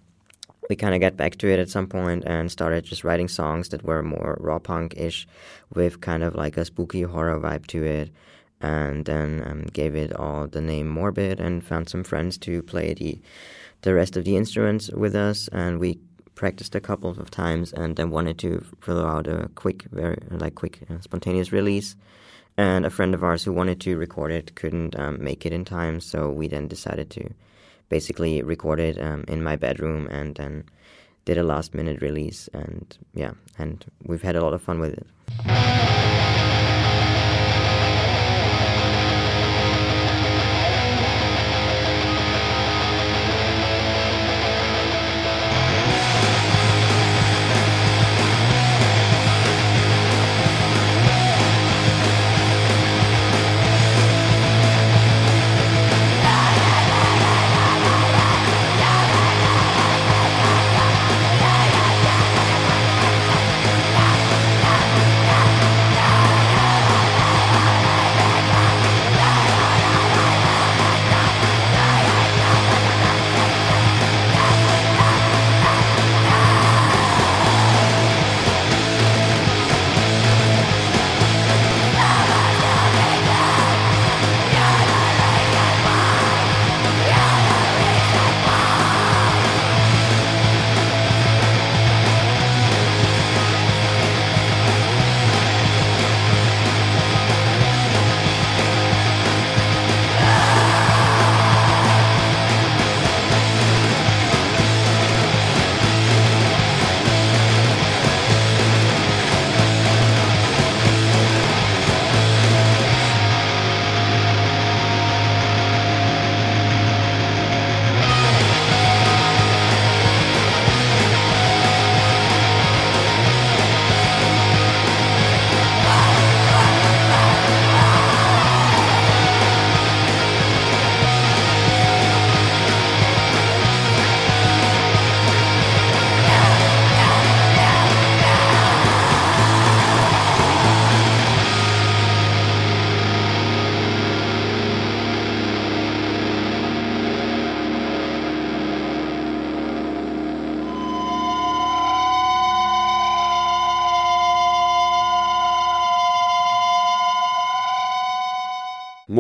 we 0.69 0.77
kind 0.77 0.95
of 0.95 1.01
got 1.01 1.17
back 1.17 1.37
to 1.39 1.49
it 1.49 1.59
at 1.59 1.71
some 1.71 1.87
point 1.87 2.25
and 2.27 2.51
started 2.51 2.85
just 2.85 3.05
writing 3.05 3.29
songs 3.29 3.71
that 3.71 3.85
were 3.85 4.03
more 4.03 4.37
raw 4.41 4.59
punk 4.59 4.95
ish 4.97 5.27
with 5.75 6.01
kind 6.01 6.23
of 6.23 6.35
like 6.35 6.57
a 6.57 6.65
spooky 6.65 7.03
horror 7.03 7.39
vibe 7.41 7.67
to 7.69 7.85
it. 7.85 8.11
And 8.61 9.05
then 9.05 9.45
um, 9.47 9.63
gave 9.73 9.95
it 9.95 10.13
all 10.17 10.49
the 10.49 10.61
name 10.61 10.89
Morbid 10.89 11.39
and 11.39 11.65
found 11.65 11.89
some 11.89 12.03
friends 12.03 12.37
to 12.39 12.61
play 12.63 12.93
the, 12.93 13.21
the 13.83 13.95
rest 13.95 14.17
of 14.17 14.25
the 14.25 14.37
instruments 14.37 14.91
with 14.91 15.15
us. 15.15 15.49
And 15.53 15.79
we 15.79 16.01
practiced 16.35 16.75
a 16.75 16.81
couple 16.81 17.11
of 17.11 17.31
times 17.31 17.73
and 17.73 17.95
then 17.97 18.11
wanted 18.11 18.39
to 18.39 18.65
throw 18.83 19.07
out 19.07 19.29
a 19.29 19.49
quick, 19.55 19.85
very 19.93 20.19
like 20.31 20.57
quick, 20.57 20.81
uh, 20.91 21.01
spontaneous 21.01 21.53
release. 21.53 21.95
And 22.57 22.85
a 22.85 22.91
friend 22.91 23.15
of 23.15 23.23
ours 23.23 23.45
who 23.45 23.53
wanted 23.53 23.81
to 23.83 23.97
record 23.97 24.33
it 24.33 24.57
couldn't 24.57 24.99
um, 24.99 25.23
make 25.23 25.47
it 25.47 25.53
in 25.53 25.65
time, 25.65 26.01
so 26.01 26.29
we 26.29 26.49
then 26.49 26.67
decided 26.67 27.09
to 27.11 27.31
basically 27.88 28.42
recorded 28.42 28.99
um, 29.00 29.25
in 29.28 29.42
my 29.42 29.57
bedroom 29.57 30.07
and 30.11 30.37
then 30.37 30.64
did 31.25 31.38
a 31.38 31.42
last 31.42 31.75
minute 31.75 32.00
release 32.00 32.49
and 32.52 32.99
yeah 33.14 33.33
and 33.59 33.85
we've 34.04 34.23
had 34.23 34.37
a 34.37 34.40
lot 34.40 34.54
of 34.54 34.62
fun 34.62 34.80
with 34.80 34.95
it 34.95 35.07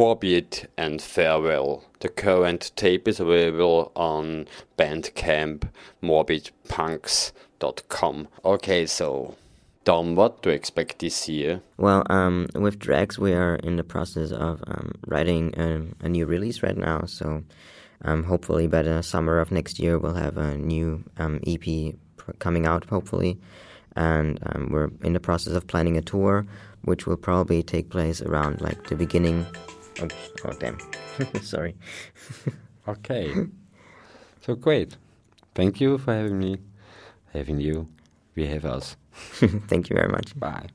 Morbid 0.08 0.68
and 0.78 1.02
Farewell. 1.02 1.84
The 2.00 2.08
current 2.08 2.72
tape 2.76 3.06
is 3.06 3.20
available 3.20 3.92
on 3.94 4.48
Bandcamp, 4.78 5.68
morbidpunks.com. 6.02 8.28
Okay, 8.42 8.86
so 8.86 9.36
Tom, 9.84 10.14
what 10.14 10.42
to 10.44 10.48
expect 10.48 11.00
this 11.00 11.28
year? 11.28 11.60
Well, 11.76 12.04
um, 12.08 12.46
with 12.54 12.78
Drax, 12.78 13.18
we 13.18 13.34
are 13.34 13.56
in 13.56 13.76
the 13.76 13.84
process 13.84 14.32
of 14.32 14.64
um, 14.66 14.92
writing 15.06 15.52
a, 15.58 15.82
a 16.06 16.08
new 16.08 16.24
release 16.24 16.62
right 16.62 16.78
now. 16.78 17.02
So, 17.04 17.44
um, 18.00 18.24
hopefully, 18.24 18.66
by 18.66 18.80
the 18.80 19.02
summer 19.02 19.38
of 19.38 19.52
next 19.52 19.78
year, 19.78 19.98
we'll 19.98 20.14
have 20.14 20.38
a 20.38 20.56
new 20.56 21.04
um, 21.18 21.38
EP 21.46 21.94
coming 22.38 22.64
out. 22.64 22.86
Hopefully, 22.86 23.38
and 23.94 24.38
um, 24.46 24.70
we're 24.70 24.88
in 25.02 25.12
the 25.12 25.20
process 25.20 25.52
of 25.52 25.66
planning 25.66 25.98
a 25.98 26.02
tour, 26.02 26.46
which 26.80 27.06
will 27.06 27.18
probably 27.18 27.62
take 27.62 27.90
place 27.90 28.22
around 28.22 28.62
like 28.62 28.88
the 28.88 28.96
beginning. 28.96 29.44
Oops, 30.02 30.14
oh 30.44 30.52
damn! 30.58 30.78
Sorry. 31.42 31.74
Okay. 32.88 33.34
so 34.40 34.54
great. 34.54 34.96
Thank 35.54 35.78
you 35.78 35.98
for 35.98 36.14
having 36.14 36.38
me. 36.38 36.56
Having 37.34 37.60
you. 37.60 37.86
We 38.34 38.46
have 38.46 38.64
us. 38.64 38.96
Thank 39.68 39.90
you 39.90 39.96
very 39.96 40.08
much. 40.08 40.38
Bye. 40.38 40.68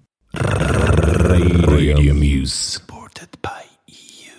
Radio 1.67 2.13
Muse. 2.13 2.53
Supported 2.53 3.29
by 3.41 3.63
EU. 3.87 4.31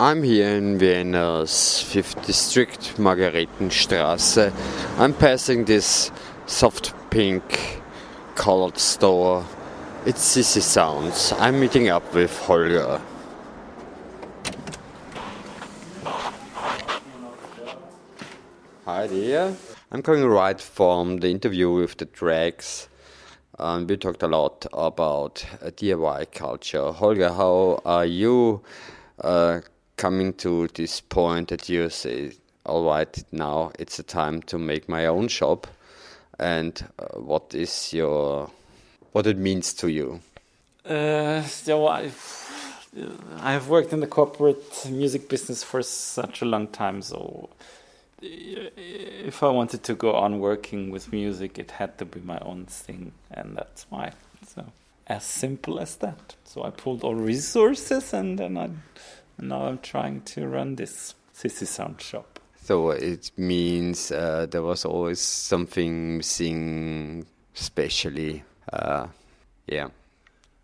I'm 0.00 0.24
here 0.24 0.56
in 0.56 0.76
Vienna's 0.76 1.52
5th 1.92 2.26
district, 2.26 2.96
Margaretenstraße. 2.96 4.52
I'm 4.98 5.14
passing 5.14 5.64
this 5.66 6.10
soft 6.46 6.92
pink 7.10 7.82
colored 8.34 8.78
store. 8.78 9.44
It's 10.04 10.36
Sissy 10.36 10.60
Sounds. 10.60 11.32
I'm 11.38 11.60
meeting 11.60 11.88
up 11.88 12.12
with 12.12 12.36
Holger. 12.40 13.00
Hi 18.84 19.06
there. 19.06 19.54
I'm 19.90 20.02
coming 20.02 20.24
right 20.24 20.60
from 20.60 21.18
the 21.18 21.30
interview 21.30 21.70
with 21.70 21.96
the 21.96 22.06
Drags. 22.06 22.88
Um, 23.58 23.86
we 23.86 23.96
talked 23.96 24.22
a 24.24 24.28
lot 24.28 24.66
about 24.72 25.46
uh, 25.62 25.66
DIY 25.66 26.32
culture. 26.32 26.90
Holger, 26.90 27.32
how 27.32 27.80
are 27.84 28.04
you 28.04 28.62
uh, 29.20 29.60
coming 29.96 30.32
to 30.34 30.66
this 30.74 31.00
point 31.00 31.48
that 31.48 31.68
you 31.68 31.88
say, 31.88 32.32
all 32.66 32.84
right, 32.84 33.24
now 33.30 33.70
it's 33.78 33.96
the 33.96 34.02
time 34.02 34.42
to 34.42 34.58
make 34.58 34.88
my 34.88 35.06
own 35.06 35.28
shop? 35.28 35.68
And 36.38 36.84
uh, 36.98 37.18
what 37.18 37.54
is 37.54 37.92
your, 37.92 38.50
what 39.12 39.26
it 39.26 39.38
means 39.38 39.72
to 39.74 39.88
you? 39.88 40.20
Uh, 40.84 41.42
so 41.42 41.86
I've 41.86 42.44
I 43.40 43.52
have 43.52 43.68
worked 43.68 43.92
in 43.92 44.00
the 44.00 44.06
corporate 44.06 44.86
music 44.88 45.28
business 45.28 45.64
for 45.64 45.82
such 45.82 46.42
a 46.42 46.44
long 46.44 46.68
time. 46.68 47.02
So 47.02 47.48
if 48.22 49.42
I 49.42 49.48
wanted 49.48 49.82
to 49.84 49.94
go 49.94 50.12
on 50.12 50.38
working 50.38 50.90
with 50.90 51.12
music, 51.12 51.58
it 51.58 51.72
had 51.72 51.98
to 51.98 52.04
be 52.04 52.20
my 52.20 52.38
own 52.38 52.66
thing, 52.66 53.12
and 53.30 53.56
that's 53.56 53.86
why. 53.90 54.12
So 54.46 54.66
as 55.06 55.24
simple 55.24 55.80
as 55.80 55.96
that. 55.96 56.36
So 56.44 56.62
I 56.62 56.70
pulled 56.70 57.02
all 57.02 57.14
resources, 57.14 58.12
and 58.12 58.38
then 58.38 58.56
I 58.56 58.70
now 59.38 59.66
I'm 59.66 59.78
trying 59.78 60.22
to 60.22 60.46
run 60.46 60.76
this 60.76 61.14
Sissy 61.34 61.66
Sound 61.66 62.00
shop. 62.00 62.33
So 62.64 62.92
it 62.92 63.30
means 63.36 64.10
uh, 64.10 64.46
there 64.50 64.62
was 64.62 64.86
always 64.86 65.20
something 65.20 66.16
missing, 66.16 67.26
especially, 67.54 68.42
uh, 68.72 69.08
yeah, 69.66 69.88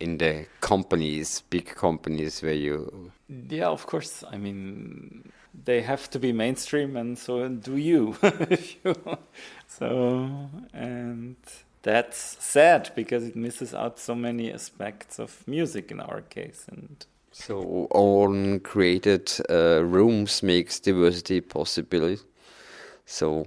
in 0.01 0.17
the 0.17 0.47
companies, 0.63 1.43
big 1.51 1.67
companies 1.75 2.43
where 2.43 2.55
you. 2.55 3.13
Yeah, 3.29 3.69
of 3.69 3.87
course. 3.87 4.25
I 4.33 4.39
mean, 4.39 5.31
they 5.53 5.83
have 5.83 6.09
to 6.11 6.19
be 6.19 6.33
mainstream, 6.33 6.97
and 6.97 7.19
so 7.19 7.47
do 7.49 7.77
you. 7.77 8.17
you 8.83 8.95
so, 9.69 10.49
and 10.73 11.37
that's 11.83 12.43
sad 12.43 12.93
because 12.95 13.25
it 13.25 13.37
misses 13.37 13.75
out 13.75 13.99
so 13.99 14.15
many 14.15 14.51
aspects 14.51 15.19
of 15.19 15.47
music 15.47 15.91
in 15.91 16.01
our 16.01 16.23
case, 16.23 16.65
and 16.73 17.05
So 17.33 17.89
own 17.93 18.61
created 18.61 19.33
uh, 19.49 19.85
rooms 19.85 20.43
makes 20.43 20.81
diversity 20.81 21.41
possible. 21.41 22.17
So 23.07 23.47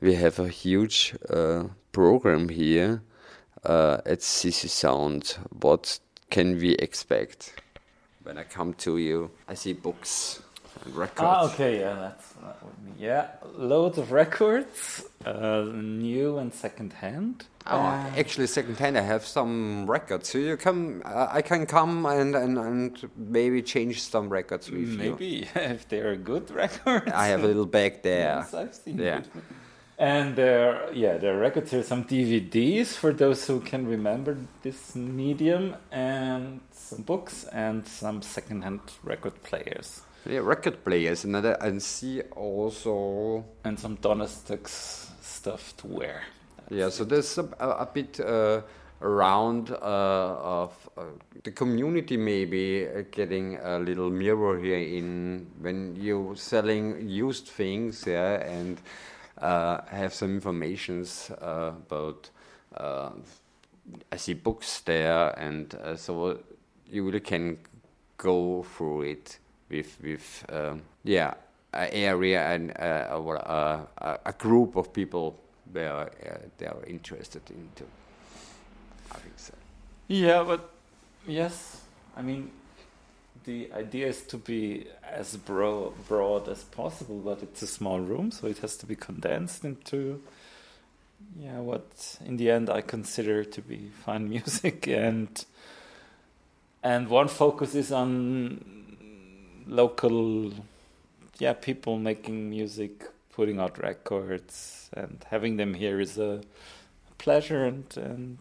we 0.00 0.14
have 0.14 0.38
a 0.38 0.48
huge 0.48 1.14
uh, 1.30 1.64
program 1.92 2.48
here 2.48 3.02
uh, 3.64 3.98
at 4.04 4.20
Sissy 4.20 4.68
Sound. 4.68 5.38
What 5.60 6.00
can 6.30 6.58
we 6.58 6.74
expect 6.74 7.54
when 8.24 8.38
I 8.38 8.44
come 8.44 8.74
to 8.74 8.98
you? 8.98 9.30
I 9.48 9.54
see 9.54 9.72
books 9.72 10.42
and 10.84 10.94
records. 10.96 11.20
Ah, 11.20 11.44
okay, 11.44 11.80
yeah, 11.80 11.94
that's 11.94 12.32
that 12.32 12.56
yeah, 12.98 13.26
loads 13.56 13.98
of 13.98 14.12
records, 14.12 15.04
uh, 15.26 15.64
new 15.72 16.38
and 16.38 16.52
second 16.52 16.92
hand. 16.92 17.46
Oh, 17.66 17.78
actually, 18.16 18.46
secondhand. 18.48 18.98
I 18.98 19.02
have 19.02 19.24
some 19.24 19.90
records. 19.90 20.28
So 20.30 20.38
you 20.38 20.56
come, 20.56 21.02
uh, 21.04 21.28
I 21.30 21.42
can 21.42 21.66
come 21.66 22.06
and, 22.06 22.34
and, 22.34 22.58
and 22.58 23.10
maybe 23.16 23.62
change 23.62 24.02
some 24.02 24.28
records 24.28 24.70
with 24.70 24.88
you. 24.88 24.98
Maybe 24.98 25.48
if 25.54 25.88
they 25.88 26.00
are 26.00 26.16
good 26.16 26.50
records. 26.50 27.10
I 27.12 27.26
have 27.28 27.44
a 27.44 27.46
little 27.46 27.66
bag 27.66 28.02
there. 28.02 28.44
Yes, 28.52 28.54
I've 28.54 28.74
seen 28.74 28.98
Yeah. 28.98 29.22
And 29.98 30.34
there, 30.34 30.92
yeah, 30.92 31.18
there 31.18 31.36
are 31.36 31.38
records 31.38 31.70
here, 31.70 31.82
some 31.84 32.04
DVDs 32.04 32.88
for 32.96 33.12
those 33.12 33.46
who 33.46 33.60
can 33.60 33.86
remember 33.86 34.36
this 34.62 34.96
medium, 34.96 35.76
and 35.92 36.60
some 36.72 37.02
books 37.02 37.44
and 37.52 37.86
some 37.86 38.20
second-hand 38.22 38.80
record 39.04 39.40
players, 39.44 40.00
Yeah, 40.26 40.40
record 40.40 40.82
players, 40.82 41.24
and 41.24 41.36
I 41.36 41.52
and 41.60 41.80
see 41.80 42.22
also. 42.34 43.44
and 43.64 43.78
some 43.78 43.94
Donnerstag's 43.96 45.08
stuff 45.20 45.76
to 45.76 45.86
wear. 45.86 46.22
Yeah, 46.70 46.88
so 46.88 47.04
there's 47.04 47.38
a, 47.38 47.44
a, 47.60 47.86
bit 47.92 48.20
uh, 48.20 48.62
around 49.02 49.70
uh, 49.70 49.76
of 49.76 50.90
uh, 50.96 51.02
the 51.42 51.50
community 51.50 52.16
maybe 52.16 52.86
uh, 52.86 53.02
getting 53.10 53.56
a 53.56 53.78
little 53.78 54.10
mirror 54.10 54.58
here 54.58 54.78
in 54.78 55.46
when 55.60 55.96
you're 55.96 56.36
selling 56.36 57.08
used 57.08 57.48
things, 57.48 58.04
yeah, 58.06 58.40
and 58.46 58.80
uh, 59.38 59.82
have 59.86 60.14
some 60.14 60.34
informations 60.34 61.30
uh, 61.40 61.72
about. 61.86 62.30
I 64.10 64.16
see 64.16 64.34
books 64.34 64.80
there, 64.80 65.38
and 65.38 65.76
so 65.96 66.38
you 66.88 67.04
really 67.04 67.20
can 67.20 67.58
go 68.16 68.62
through 68.62 69.02
it 69.02 69.38
with 69.68 69.98
with 70.02 70.44
um, 70.48 70.82
yeah 71.04 71.34
area 71.74 72.46
and 72.48 72.70
uh, 72.78 73.86
a, 73.98 74.18
a 74.26 74.32
group 74.32 74.76
of 74.76 74.92
people 74.92 75.41
where 75.72 75.92
uh, 75.92 76.38
they 76.58 76.66
are 76.66 76.84
interested 76.86 77.42
into. 77.50 77.84
I 79.10 79.18
think 79.18 79.34
so. 79.36 79.54
Yeah, 80.08 80.42
but 80.44 80.70
yes, 81.26 81.80
I 82.16 82.22
mean, 82.22 82.50
the 83.44 83.72
idea 83.72 84.08
is 84.08 84.22
to 84.22 84.36
be 84.36 84.86
as 85.02 85.36
bro- 85.36 85.94
broad 86.08 86.48
as 86.48 86.62
possible, 86.64 87.18
but 87.18 87.42
it's 87.42 87.62
a 87.62 87.66
small 87.66 88.00
room, 88.00 88.30
so 88.30 88.46
it 88.46 88.58
has 88.58 88.76
to 88.78 88.86
be 88.86 88.94
condensed 88.94 89.64
into, 89.64 90.22
yeah, 91.38 91.58
what 91.58 92.18
in 92.24 92.36
the 92.36 92.50
end 92.50 92.70
I 92.70 92.80
consider 92.80 93.44
to 93.44 93.62
be 93.62 93.90
fine 94.04 94.28
music, 94.36 94.86
and 94.86 95.44
and 96.82 97.08
one 97.08 97.28
focus 97.28 97.74
is 97.74 97.92
on 97.92 98.82
local, 99.66 100.52
yeah, 101.38 101.52
people 101.52 101.98
making 101.98 102.50
music, 102.50 103.08
putting 103.32 103.58
out 103.58 103.82
records, 103.82 104.90
and 104.94 105.24
having 105.28 105.56
them 105.56 105.74
here 105.74 106.00
is 106.00 106.18
a 106.18 106.42
pleasure 107.18 107.64
and 107.64 107.84
and 107.96 108.38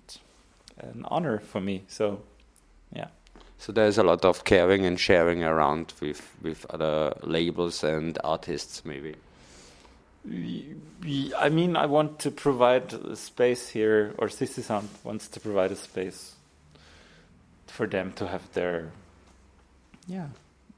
an 0.77 1.06
honor 1.08 1.39
for 1.39 1.62
me. 1.62 1.84
So, 1.88 2.21
yeah. 2.95 3.08
So 3.58 3.71
there's 3.71 3.97
a 3.97 4.04
lot 4.04 4.25
of 4.25 4.43
caring 4.43 4.86
and 4.86 4.99
sharing 4.99 5.43
around 5.43 5.93
with 6.01 6.21
with 6.41 6.65
other 6.69 7.13
labels 7.23 7.84
and 7.84 8.17
artists, 8.23 8.84
maybe. 8.86 9.15
I 10.23 11.49
mean, 11.49 11.75
I 11.75 11.88
want 11.88 12.19
to 12.19 12.32
provide 12.32 12.93
a 12.93 13.15
space 13.15 13.69
here, 13.69 14.13
or 14.17 14.27
Sissy 14.27 14.62
Sound 14.62 14.88
wants 15.04 15.27
to 15.30 15.39
provide 15.39 15.71
a 15.71 15.75
space 15.75 16.36
for 17.65 17.88
them 17.88 18.12
to 18.13 18.27
have 18.27 18.51
their, 18.54 18.91
yeah, 20.08 20.27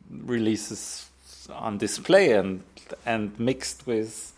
releases 0.09 1.09
on 1.49 1.77
display 1.77 2.31
and 2.31 2.63
and 3.05 3.37
mixed 3.39 3.85
with 3.87 4.33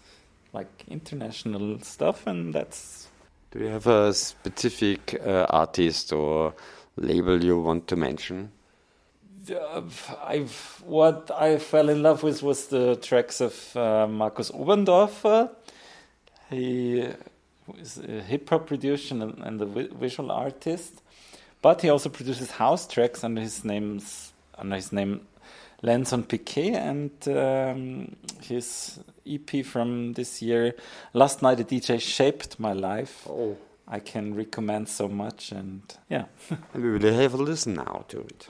like 0.53 0.85
international 0.87 1.79
stuff, 1.81 2.27
and 2.27 2.53
that's 2.53 3.07
Do 3.51 3.59
you 3.59 3.67
have 3.67 3.87
a 3.87 4.13
specific 4.13 5.19
uh, 5.25 5.45
artist 5.49 6.13
or 6.13 6.53
label 6.95 7.43
you 7.43 7.59
want 7.59 7.87
to 7.87 7.95
mention? 7.95 8.51
I've 10.23 10.81
what 10.85 11.29
I 11.29 11.57
fell 11.57 11.89
in 11.89 12.01
love 12.01 12.23
with 12.23 12.41
was 12.41 12.67
the 12.67 12.95
tracks 12.95 13.41
of 13.41 13.77
uh, 13.77 14.07
Markus 14.07 14.49
Oberndorfer. 14.51 15.49
He 16.49 17.07
is 17.79 17.97
a 17.97 18.21
hip 18.21 18.49
hop 18.49 18.67
producer 18.67 19.13
and, 19.15 19.37
and 19.39 19.61
a 19.61 19.65
vi- 19.65 19.89
visual 19.93 20.31
artist, 20.31 21.01
but 21.61 21.81
he 21.81 21.89
also 21.89 22.09
produces 22.09 22.51
house 22.51 22.87
tracks 22.87 23.23
under 23.23 23.41
his 23.41 23.63
name's 23.63 24.33
under 24.57 24.75
his 24.75 24.91
name 24.91 25.21
Lenson 25.85 26.23
Piquet 26.23 26.73
and 26.73 27.11
um, 27.27 28.15
his 28.41 28.99
EP 29.27 29.63
from 29.63 30.13
this 30.13 30.41
year, 30.41 30.73
Last 31.13 31.43
Night 31.43 31.59
a 31.59 31.63
DJ 31.63 32.01
Shaped 32.01 32.59
My 32.59 32.73
Life. 32.73 33.27
Oh. 33.29 33.55
I 33.87 33.99
can 33.99 34.33
recommend 34.33 34.89
so 34.89 35.07
much, 35.07 35.51
and 35.51 35.83
yeah. 36.09 36.25
and 36.73 36.83
we 36.83 36.89
will 36.89 37.13
have 37.13 37.35
a 37.35 37.37
listen 37.37 37.75
now 37.75 38.05
to 38.07 38.21
it. 38.21 38.47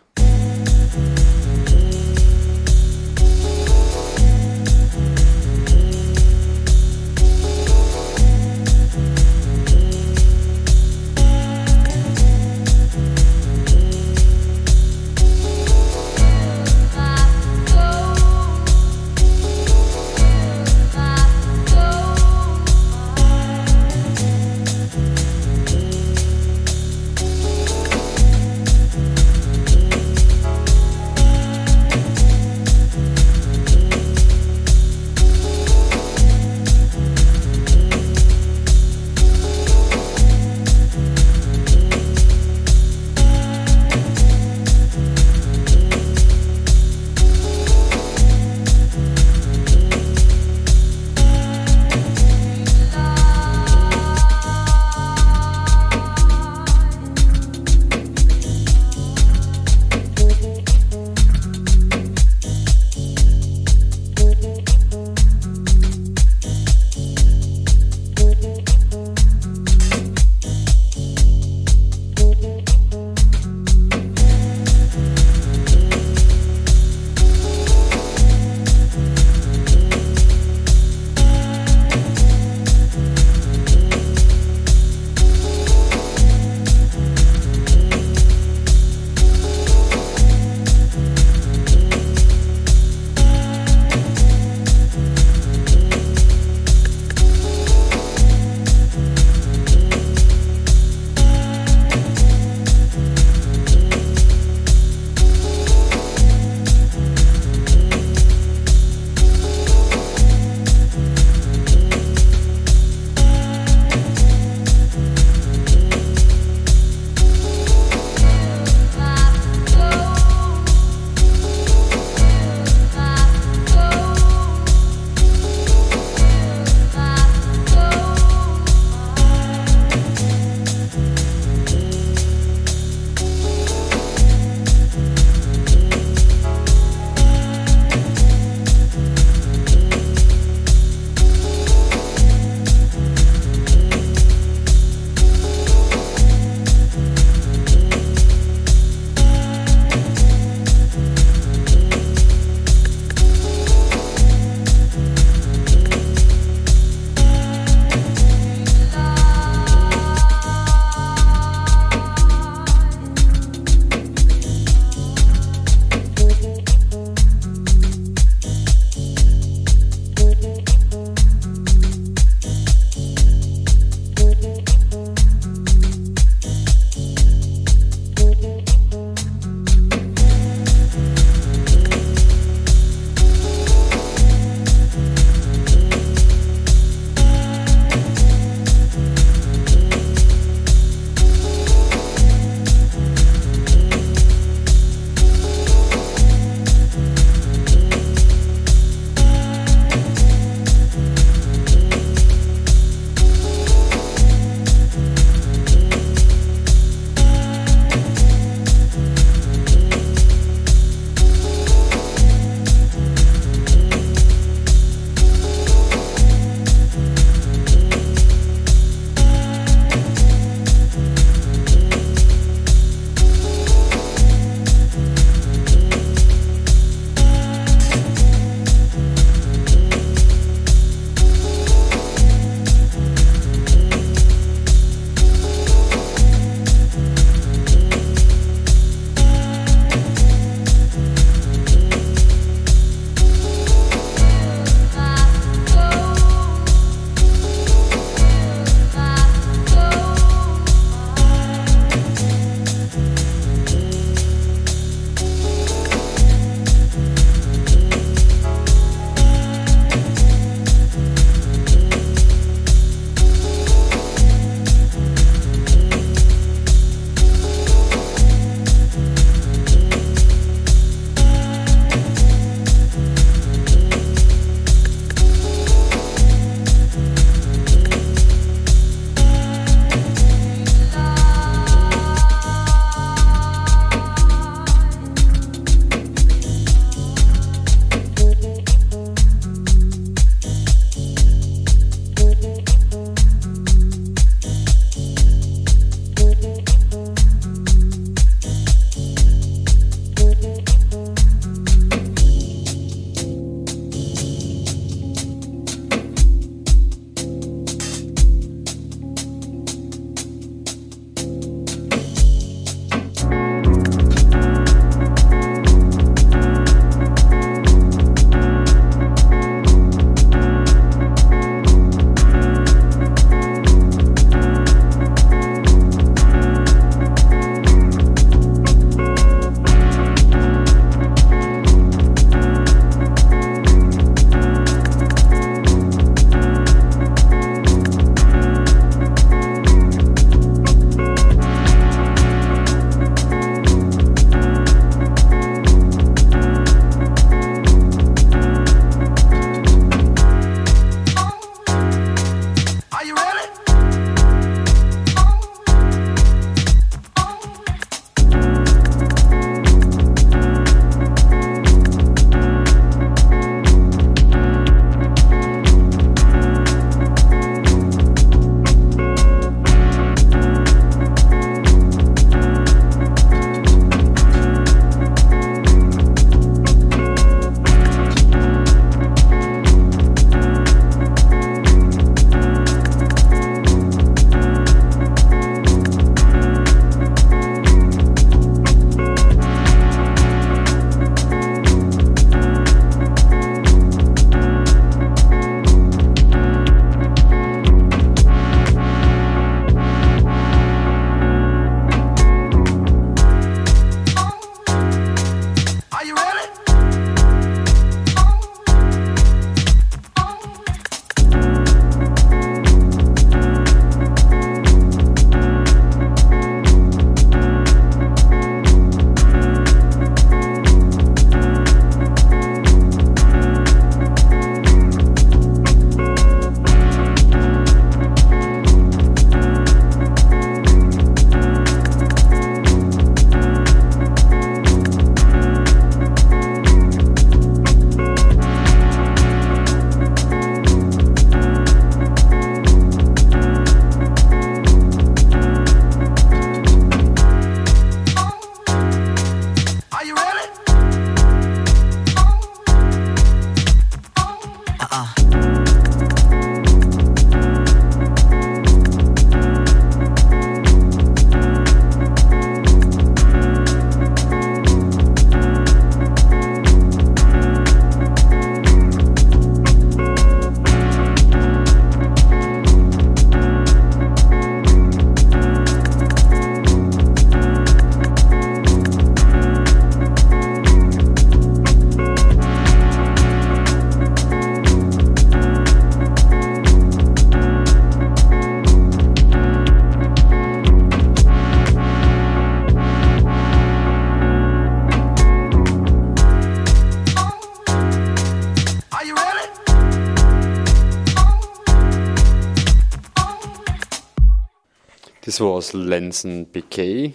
This 505.36 505.42
was 505.42 505.74
Lenzen 505.74 506.46
Piquet. 506.46 507.14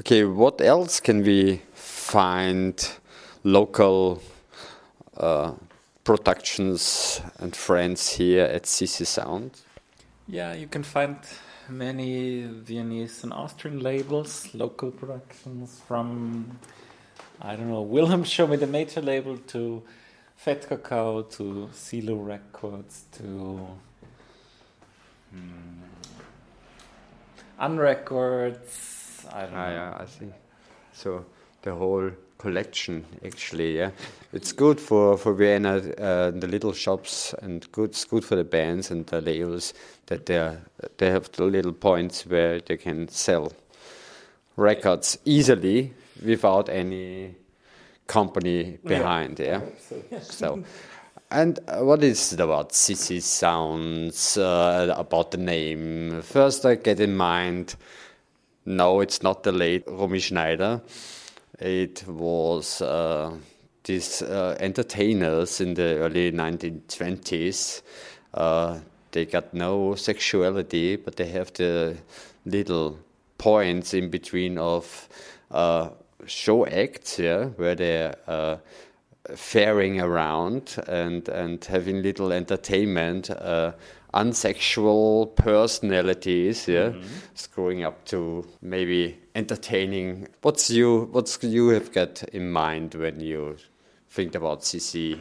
Okay, 0.00 0.22
what 0.24 0.60
else 0.60 1.00
can 1.00 1.22
we 1.22 1.62
find 1.72 2.74
local 3.42 4.20
uh, 5.16 5.54
productions 6.04 7.22
and 7.38 7.56
friends 7.56 8.10
here 8.10 8.44
at 8.44 8.64
Sissy 8.64 9.06
Sound? 9.06 9.52
Yeah, 10.26 10.52
you 10.52 10.66
can 10.66 10.82
find 10.82 11.16
many 11.70 12.42
Viennese 12.42 13.24
and 13.24 13.32
Austrian 13.32 13.80
labels, 13.80 14.52
local 14.52 14.90
productions 14.90 15.80
from, 15.88 16.58
I 17.40 17.56
don't 17.56 17.70
know, 17.70 17.80
Wilhelm 17.80 18.24
Show 18.24 18.46
Me 18.46 18.58
the 18.58 18.66
Major 18.66 19.00
label 19.00 19.38
to 19.38 19.82
Fat 20.36 20.68
Cacao 20.68 21.22
to 21.22 21.70
Silo 21.72 22.16
Records 22.16 23.06
to 23.12 23.68
hmm, 25.30 25.78
Unrecords. 27.58 29.26
I 29.32 29.42
don't 29.42 29.54
Ah, 29.54 29.66
know. 29.68 29.72
yeah, 29.74 29.96
I 30.02 30.06
see. 30.06 30.32
So 30.92 31.24
the 31.62 31.74
whole 31.74 32.10
collection, 32.38 33.04
actually, 33.24 33.76
yeah, 33.78 33.90
it's 34.32 34.52
good 34.52 34.80
for 34.80 35.16
for 35.18 35.34
Vienna, 35.34 35.76
uh, 35.98 36.30
the 36.40 36.46
little 36.46 36.72
shops, 36.72 37.34
and 37.42 37.66
good. 37.72 37.90
It's 37.90 38.04
good 38.04 38.24
for 38.24 38.36
the 38.36 38.44
bands 38.44 38.90
and 38.90 39.06
the 39.06 39.20
labels 39.20 39.74
that 40.06 40.26
they 40.26 40.56
they 40.96 41.10
have 41.10 41.28
the 41.32 41.44
little 41.44 41.72
points 41.72 42.26
where 42.26 42.60
they 42.60 42.76
can 42.76 43.08
sell 43.08 43.52
records 44.56 45.18
easily 45.24 45.92
without 46.24 46.68
any 46.68 47.34
company 48.06 48.78
behind. 48.84 49.38
Yeah. 49.38 49.60
So, 50.20 50.62
and 51.30 51.58
uh, 51.68 51.84
what 51.84 52.02
is 52.02 52.32
it 52.32 52.40
about 52.40 52.70
Sissy 52.70 53.22
Sounds? 53.22 54.36
Uh, 54.36 54.94
about 54.96 55.30
the 55.30 55.38
name? 55.38 56.22
First, 56.22 56.64
I 56.64 56.76
get 56.76 57.00
in 57.00 57.16
mind. 57.16 57.74
No, 58.64 59.00
it's 59.00 59.22
not 59.22 59.42
the 59.42 59.52
late 59.52 59.84
Romy 59.86 60.18
Schneider. 60.18 60.80
It 61.58 62.06
was 62.06 62.80
uh, 62.80 63.32
these 63.84 64.22
uh, 64.22 64.56
entertainers 64.60 65.60
in 65.60 65.74
the 65.74 65.98
early 65.98 66.32
1920s. 66.32 67.82
Uh, 68.34 68.80
they 69.12 69.26
got 69.26 69.52
no 69.52 69.94
sexuality, 69.94 70.96
but 70.96 71.16
they 71.16 71.26
have 71.26 71.52
the 71.54 71.96
little 72.44 72.98
points 73.38 73.94
in 73.94 74.10
between 74.10 74.58
of 74.58 75.08
uh, 75.50 75.90
show 76.26 76.66
acts, 76.66 77.18
yeah, 77.18 77.46
where 77.46 77.74
they're 77.74 78.14
uh, 78.26 78.56
faring 79.36 80.00
around 80.00 80.76
and 80.88 81.28
and 81.28 81.64
having 81.64 82.02
little 82.02 82.32
entertainment, 82.32 83.30
uh, 83.30 83.72
unsexual 84.14 85.34
personalities, 85.36 86.66
yeah, 86.68 86.92
screwing 87.34 87.84
up 87.84 88.04
to 88.06 88.46
maybe 88.62 89.18
entertaining. 89.34 90.28
What's 90.42 90.70
you 90.70 91.08
what's 91.12 91.42
you 91.42 91.68
have 91.68 91.92
got 91.92 92.22
in 92.32 92.50
mind 92.50 92.94
when 92.94 93.20
you 93.20 93.56
think 94.08 94.34
about 94.34 94.62
Sissy 94.62 95.18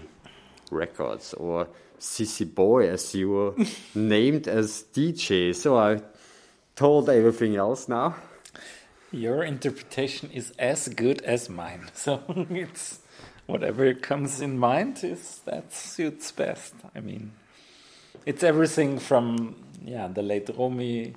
Records 0.71 1.33
or 1.33 1.67
CC 1.99 2.53
Boy 2.53 2.89
as 2.89 3.13
you 3.13 3.29
were 3.29 3.53
named 3.95 4.47
as 4.47 4.85
DJ? 4.93 5.53
So 5.55 5.77
I 5.77 6.01
told 6.75 7.09
everything 7.09 7.55
else 7.55 7.89
now. 7.89 8.15
Your 9.11 9.43
interpretation 9.43 10.29
is 10.33 10.51
as 10.59 10.89
good 10.89 11.21
as 11.21 11.49
mine. 11.49 11.89
So 11.93 12.23
it's 12.49 12.99
whatever 13.47 13.93
comes 13.93 14.41
in 14.41 14.59
mind 14.59 15.03
is 15.03 15.41
that 15.45 15.73
suits 15.73 16.31
best. 16.31 16.73
I 16.95 16.99
mean, 16.99 17.31
it's 18.25 18.43
everything 18.43 18.99
from 18.99 19.55
yeah 19.83 20.07
the 20.07 20.21
late 20.21 20.49
Romy 20.55 21.15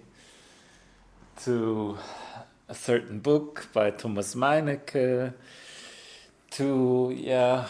to 1.44 1.98
a 2.68 2.74
certain 2.74 3.18
book 3.18 3.68
by 3.72 3.90
Thomas 3.90 4.34
Meinecke 4.34 5.34
to 6.52 7.14
yeah 7.16 7.66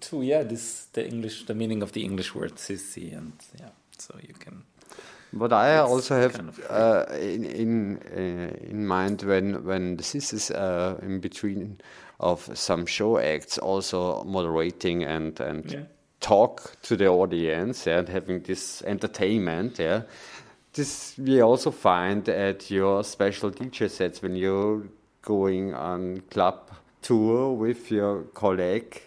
to 0.00 0.22
yeah 0.22 0.42
this 0.42 0.86
the 0.92 1.06
English 1.06 1.46
the 1.46 1.54
meaning 1.54 1.82
of 1.82 1.92
the 1.92 2.04
English 2.04 2.34
word 2.34 2.54
sissy 2.56 3.16
and 3.16 3.32
yeah 3.58 3.70
so 3.98 4.16
you 4.26 4.34
can 4.34 4.64
But 5.34 5.52
I 5.52 5.78
also 5.78 6.20
have 6.20 6.34
kind 6.34 6.50
of 6.50 6.60
uh, 6.68 7.06
in 7.16 7.44
in 7.44 7.98
uh, 8.14 8.70
in 8.70 8.86
mind 8.86 9.22
when 9.22 9.64
when 9.64 9.96
this 9.96 10.14
is 10.14 10.50
uh, 10.50 10.98
in 11.02 11.20
between 11.20 11.80
of 12.22 12.48
some 12.54 12.86
show 12.86 13.18
acts, 13.18 13.58
also 13.58 14.24
moderating 14.24 15.04
and 15.04 15.40
and 15.40 15.70
Yeah. 15.72 15.80
talk 16.20 16.76
to 16.82 16.96
the 16.96 17.06
audience 17.08 17.86
and 17.86 18.08
having 18.08 18.42
this 18.42 18.82
entertainment. 18.86 19.78
Yeah, 19.78 20.02
this 20.74 21.14
we 21.18 21.42
also 21.42 21.70
find 21.70 22.28
at 22.28 22.70
your 22.70 23.04
special 23.04 23.50
DJ 23.50 23.88
sets 23.90 24.22
when 24.22 24.36
you're 24.36 24.82
going 25.22 25.74
on 25.74 26.22
club 26.30 26.70
tour 27.02 27.52
with 27.52 27.90
your 27.90 28.22
colleague. 28.34 29.02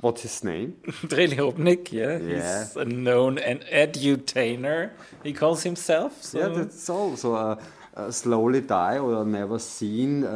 What's 0.00 0.22
his 0.22 0.44
name? 0.44 0.76
Drelihobnik, 1.08 1.90
yeah, 1.92 2.18
Yeah. 2.18 2.64
he's 2.64 2.76
a 2.76 2.84
known 2.84 3.38
and 3.38 3.60
edutainer. 3.62 4.90
He 5.24 5.32
calls 5.32 5.64
himself. 5.64 6.22
So 6.22 6.38
Yeah, 6.38 6.48
that's 6.48 6.88
also 6.88 7.34
a, 7.34 7.58
a 7.98 8.12
slowly 8.12 8.60
die 8.60 8.98
or 8.98 9.24
never 9.24 9.58
seen 9.58 10.24
uh, 10.24 10.28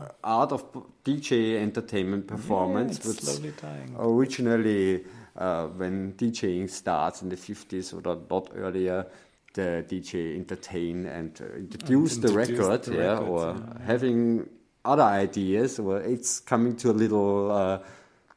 uh, 0.00 0.08
art 0.24 0.52
of 0.52 0.64
DJ 1.04 1.60
entertainment 1.60 2.26
performance. 2.26 2.98
Yeah, 3.04 3.12
slowly 3.12 3.52
dying. 3.60 3.94
Originally, 3.98 5.04
uh, 5.36 5.66
when 5.66 6.14
DJing 6.14 6.70
starts 6.70 7.22
in 7.22 7.28
the 7.28 7.36
50s 7.36 7.92
or 7.92 8.10
a 8.10 8.14
lot 8.32 8.50
earlier, 8.56 9.06
the 9.52 9.84
DJ 9.86 10.36
entertain 10.36 11.06
and 11.06 11.38
uh, 11.40 11.56
introduce 11.56 12.16
the 12.16 12.28
introduce 12.28 12.58
record, 12.58 12.82
the 12.84 12.96
yeah, 12.96 13.18
or 13.18 13.54
yeah. 13.54 13.84
having 13.84 14.48
other 14.84 15.02
ideas, 15.02 15.78
or 15.78 16.00
it's 16.00 16.40
coming 16.40 16.76
to 16.76 16.90
a 16.90 16.92
little 16.92 17.50
uh, 17.50 17.78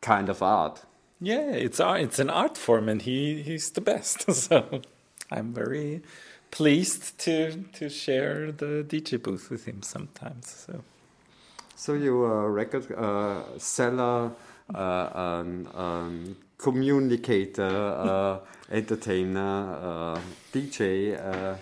kind 0.02 0.30
of 0.30 0.44
art. 0.44 0.82
Yeah, 1.22 1.52
it's 1.52 1.80
art. 1.80 2.02
It's 2.02 2.20
an 2.20 2.30
art 2.30 2.58
form, 2.58 2.90
and 2.90 3.02
he 3.02 3.42
he's 3.44 3.72
the 3.72 3.82
best. 3.82 4.26
So 4.34 4.82
I'm 5.32 5.54
very 5.54 6.02
pleased 6.52 7.18
to 7.20 7.64
to 7.74 7.90
share 7.90 8.52
the 8.52 8.84
DJ 8.88 9.22
booth 9.22 9.50
with 9.50 9.66
him 9.66 9.82
sometimes. 9.82 10.66
So 10.68 10.84
So 11.76 11.94
you're 11.94 12.46
a 12.46 12.50
record 12.50 12.92
uh, 12.92 13.58
seller, 13.58 14.32
uh, 14.76 15.10
um, 15.14 15.68
um, 15.74 16.36
communicator, 16.58 17.64
uh, 17.64 18.40
entertainer, 18.70 19.78
uh, 19.82 20.20
DJ, 20.52 21.16
uh, 21.16 21.56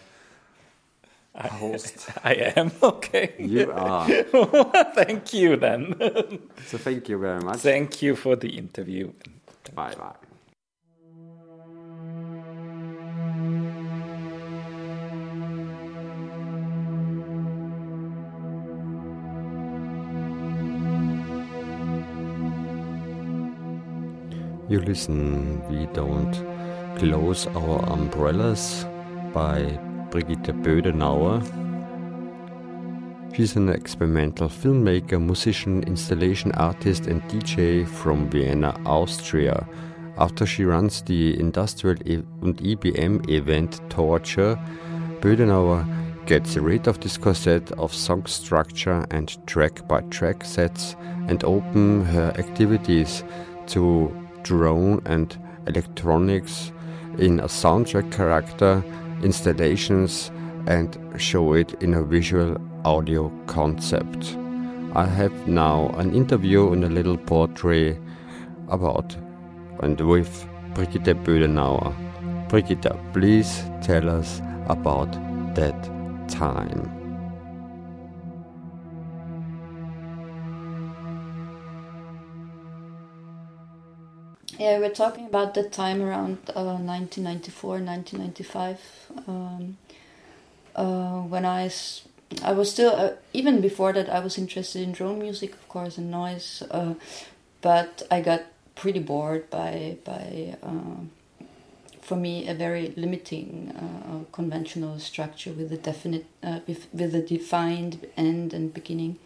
host. 1.49 2.09
I 2.23 2.33
am 2.55 2.71
okay. 2.81 3.35
You 3.37 3.71
are. 3.71 4.07
Thank 4.95 5.33
you, 5.33 5.55
then. 5.55 5.95
So 6.65 6.77
thank 6.79 7.09
you 7.09 7.19
very 7.19 7.41
much. 7.41 7.59
Thank 7.59 8.01
you 8.01 8.15
for 8.15 8.35
the 8.35 8.49
interview. 8.57 9.11
Bye 9.75 9.93
bye. 9.95 10.26
You 24.69 24.81
listen, 24.81 25.65
we 25.69 25.85
don't 25.93 26.33
close 26.97 27.47
our 27.55 27.89
umbrellas 27.89 28.85
by 29.33 29.63
Brigitte 30.11 30.51
Bödenauer. 30.61 31.41
She's 33.33 33.55
an 33.55 33.69
experimental 33.69 34.49
filmmaker, 34.49 35.25
musician, 35.25 35.83
installation 35.83 36.51
artist, 36.51 37.07
and 37.07 37.21
DJ 37.29 37.87
from 37.87 38.29
Vienna, 38.29 38.77
Austria. 38.85 39.65
After 40.17 40.45
she 40.45 40.65
runs 40.65 41.01
the 41.01 41.39
Industrial 41.39 41.95
und 42.41 42.57
EBM 42.61 43.29
event 43.29 43.79
Torture, 43.89 44.59
Bödenauer 45.21 45.85
gets 46.25 46.57
rid 46.57 46.89
of 46.89 46.99
this 46.99 47.17
cassette 47.17 47.71
of 47.77 47.93
song 47.93 48.25
structure 48.25 49.05
and 49.11 49.37
track 49.47 49.87
by 49.87 50.01
track 50.09 50.43
sets 50.43 50.97
and 51.29 51.41
open 51.45 52.03
her 52.03 52.33
activities 52.37 53.23
to 53.67 54.11
drone 54.47 55.01
and 55.05 55.37
electronics 55.67 56.71
in 57.17 57.39
a 57.41 57.47
soundtrack 57.47 58.11
character, 58.11 58.83
installations, 59.21 60.31
and 60.67 60.97
show 61.17 61.53
it 61.53 61.73
in 61.83 61.93
a 61.93 62.03
visual 62.03 62.57
audio 62.85 63.29
concept. 63.47 64.37
I 64.93 65.05
have 65.05 65.47
now 65.47 65.89
an 65.97 66.13
interview 66.13 66.71
and 66.71 66.85
a 66.85 66.89
little 66.89 67.17
portrait 67.17 67.99
about 68.69 69.15
and 69.81 69.99
with 69.99 70.47
Brigitte 70.73 71.23
Bödenauer. 71.23 71.93
Brigitte, 72.49 72.95
please 73.13 73.63
tell 73.81 74.09
us 74.09 74.41
about 74.67 75.11
that 75.55 75.89
time. 76.29 76.96
Yeah, 84.59 84.79
we're 84.79 84.89
talking 84.89 85.27
about 85.27 85.53
the 85.53 85.61
time 85.61 86.01
around 86.01 86.39
uh, 86.55 86.81
1994, 86.81 87.79
1995. 87.79 88.81
Um, 89.27 89.77
uh, 90.75 91.21
when 91.21 91.45
I, 91.45 91.69
I 92.41 92.53
was 92.53 92.71
still 92.71 92.95
uh, 92.95 93.11
even 93.33 93.61
before 93.61 93.93
that 93.93 94.09
I 94.09 94.19
was 94.19 94.39
interested 94.39 94.81
in 94.81 94.93
drone 94.93 95.19
music, 95.19 95.53
of 95.53 95.69
course, 95.69 95.99
and 95.99 96.09
noise. 96.09 96.63
Uh, 96.71 96.95
but 97.61 98.01
I 98.09 98.21
got 98.21 98.45
pretty 98.73 98.99
bored 98.99 99.47
by 99.51 99.97
by 100.03 100.55
uh, 100.63 101.05
for 102.01 102.15
me 102.15 102.47
a 102.47 102.55
very 102.55 102.93
limiting 102.97 103.75
uh, 103.77 104.23
conventional 104.31 104.97
structure 104.97 105.51
with 105.51 105.71
a 105.71 105.77
definite 105.77 106.25
uh, 106.41 106.61
with 106.65 107.13
a 107.13 107.21
defined 107.21 108.07
end 108.17 108.55
and 108.55 108.73
beginning. 108.73 109.19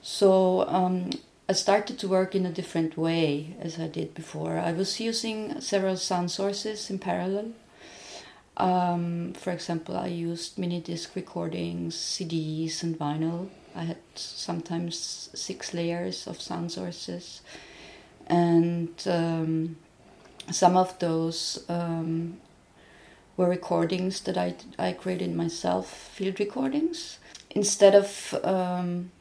So 0.00 0.66
um, 0.68 1.10
I 1.50 1.54
started 1.54 1.98
to 2.00 2.08
work 2.08 2.34
in 2.34 2.44
a 2.44 2.52
different 2.52 2.98
way 2.98 3.56
as 3.58 3.80
I 3.80 3.88
did 3.88 4.12
before. 4.12 4.58
I 4.58 4.72
was 4.72 5.00
using 5.00 5.62
several 5.62 5.96
sound 5.96 6.30
sources 6.30 6.90
in 6.90 6.98
parallel. 6.98 7.52
Um, 8.58 9.32
for 9.32 9.50
example, 9.50 9.96
I 9.96 10.08
used 10.08 10.58
mini 10.58 10.80
disc 10.80 11.16
recordings, 11.16 11.96
CDs, 11.96 12.82
and 12.82 12.98
vinyl. 12.98 13.48
I 13.74 13.84
had 13.84 13.96
sometimes 14.14 15.30
six 15.32 15.72
layers 15.72 16.26
of 16.26 16.38
sound 16.38 16.70
sources, 16.70 17.40
and 18.26 18.90
um, 19.06 19.76
some 20.50 20.76
of 20.76 20.98
those 20.98 21.64
um, 21.70 22.40
were 23.38 23.48
recordings 23.48 24.20
that 24.22 24.36
I 24.36 24.56
I 24.78 24.92
created 24.92 25.34
myself, 25.34 25.88
field 25.88 26.40
recordings. 26.40 27.18
Instead 27.50 27.94
of 27.94 28.34
um, 28.42 29.12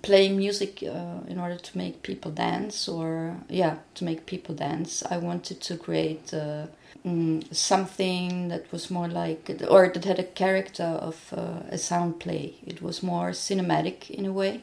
playing 0.00 0.36
music 0.36 0.82
uh, 0.82 1.20
in 1.28 1.38
order 1.38 1.56
to 1.56 1.78
make 1.78 2.02
people 2.02 2.30
dance 2.30 2.88
or 2.88 3.36
yeah 3.48 3.76
to 3.94 4.04
make 4.04 4.24
people 4.26 4.54
dance 4.54 5.02
i 5.10 5.16
wanted 5.16 5.60
to 5.60 5.76
create 5.76 6.32
uh, 6.32 6.66
mm, 7.04 7.54
something 7.54 8.48
that 8.48 8.70
was 8.72 8.90
more 8.90 9.08
like 9.08 9.50
or 9.68 9.88
that 9.88 10.04
had 10.04 10.18
a 10.18 10.24
character 10.24 10.84
of 10.84 11.32
uh, 11.36 11.60
a 11.70 11.78
sound 11.78 12.20
play. 12.20 12.54
It 12.66 12.82
was 12.82 13.02
more 13.02 13.30
cinematic 13.30 14.10
in 14.10 14.26
a 14.26 14.32
way. 14.32 14.62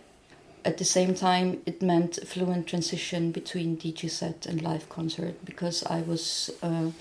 At 0.66 0.78
the 0.78 0.86
same 0.86 1.16
time 1.16 1.62
it 1.66 1.82
meant 1.82 2.18
a 2.18 2.26
fluent 2.26 2.68
transition 2.68 3.32
between 3.32 3.78
dj 3.78 4.10
set 4.10 4.46
and 4.46 4.62
live 4.62 4.90
concert 4.90 5.44
because 5.46 5.84
i 5.86 6.02
was 6.02 6.52
uh, 6.62 6.92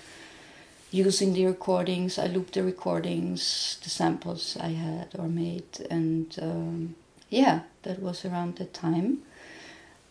using 0.90 1.34
the 1.34 1.44
recordings. 1.44 2.18
I 2.18 2.28
looped 2.28 2.54
the 2.54 2.62
recordings 2.62 3.78
the 3.82 3.90
samples 3.90 4.56
i 4.60 4.68
had 4.68 5.08
or 5.18 5.28
made 5.28 5.86
and 5.90 6.38
um, 6.40 6.94
yeah, 7.30 7.60
that 7.82 8.00
was 8.00 8.24
around 8.24 8.56
that 8.56 8.72
time. 8.74 9.18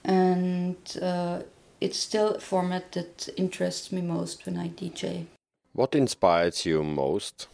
And 0.04 0.78
uh, 1.02 1.42
it's 1.82 2.00
still 2.00 2.36
a 2.36 2.40
format 2.40 2.92
that 2.94 3.30
interests 3.38 3.92
me 3.92 4.02
most 4.02 4.46
when 4.46 4.58
I 4.58 4.70
DJ. 4.70 5.26
What 5.74 5.96
inspires 5.96 6.66
you 6.66 6.84
most? 6.84 7.48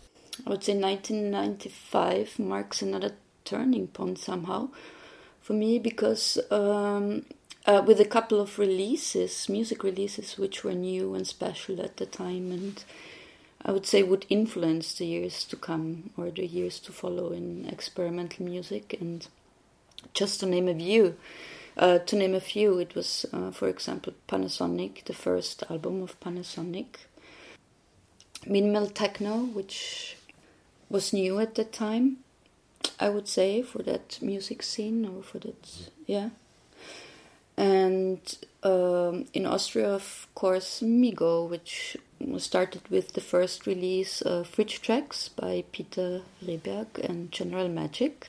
I 0.45 0.49
would 0.49 0.63
say 0.63 0.75
1995 0.75 2.39
marks 2.39 2.81
another 2.81 3.11
turning 3.45 3.87
point 3.87 4.17
somehow 4.17 4.69
for 5.41 5.53
me 5.53 5.77
because 5.77 6.37
um, 6.49 7.25
uh, 7.65 7.83
with 7.85 7.99
a 7.99 8.05
couple 8.05 8.39
of 8.39 8.57
releases, 8.57 9.47
music 9.49 9.83
releases, 9.83 10.37
which 10.37 10.63
were 10.63 10.73
new 10.73 11.13
and 11.13 11.27
special 11.27 11.81
at 11.81 11.97
the 11.97 12.05
time, 12.05 12.51
and 12.51 12.83
I 13.61 13.71
would 13.71 13.85
say 13.85 14.03
would 14.03 14.25
influence 14.29 14.93
the 14.93 15.05
years 15.05 15.43
to 15.45 15.55
come 15.55 16.09
or 16.17 16.31
the 16.31 16.45
years 16.45 16.79
to 16.81 16.91
follow 16.91 17.31
in 17.31 17.65
experimental 17.69 18.45
music 18.45 18.95
and 18.99 19.27
just 20.13 20.39
to 20.39 20.45
name 20.45 20.67
a 20.67 20.75
few, 20.75 21.15
uh, 21.77 21.99
to 21.99 22.15
name 22.15 22.35
a 22.35 22.39
few, 22.39 22.77
it 22.79 22.95
was, 22.95 23.25
uh, 23.33 23.51
for 23.51 23.67
example, 23.67 24.13
Panasonic, 24.27 25.05
the 25.05 25.13
first 25.13 25.63
album 25.69 26.03
of 26.03 26.19
Panasonic, 26.19 27.07
minimal 28.45 28.87
techno, 28.87 29.37
which 29.39 30.17
was 30.89 31.13
new 31.13 31.39
at 31.39 31.55
that 31.55 31.73
time, 31.73 32.17
I 32.99 33.09
would 33.09 33.27
say, 33.27 33.61
for 33.61 33.81
that 33.83 34.19
music 34.21 34.61
scene 34.61 35.05
or 35.05 35.23
for 35.23 35.39
that, 35.39 35.89
yeah. 36.05 36.29
And 37.55 38.19
um, 38.63 39.25
in 39.33 39.45
Austria, 39.45 39.89
of 39.89 40.27
course, 40.35 40.81
Mego, 40.81 41.47
which 41.47 41.97
started 42.37 42.81
with 42.89 43.13
the 43.13 43.21
first 43.21 43.67
release, 43.67 44.21
uh, 44.21 44.43
Fridge 44.43 44.81
Tracks 44.81 45.29
by 45.29 45.63
Peter 45.71 46.21
Rehberg 46.43 46.97
and 46.97 47.31
General 47.31 47.69
Magic. 47.69 48.27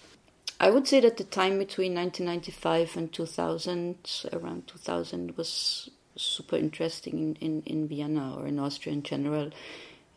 I 0.60 0.70
would 0.70 0.86
say 0.86 1.00
that 1.00 1.16
the 1.16 1.24
time 1.24 1.58
between 1.58 1.94
1995 1.94 2.96
and 2.96 3.12
2000, 3.12 4.28
around 4.32 4.66
2000, 4.68 5.36
was 5.36 5.90
super 6.16 6.56
interesting 6.56 7.18
in, 7.18 7.36
in, 7.36 7.62
in 7.66 7.88
Vienna 7.88 8.36
or 8.36 8.46
in 8.46 8.58
Austria 8.58 8.94
in 8.94 9.02
general. 9.02 9.50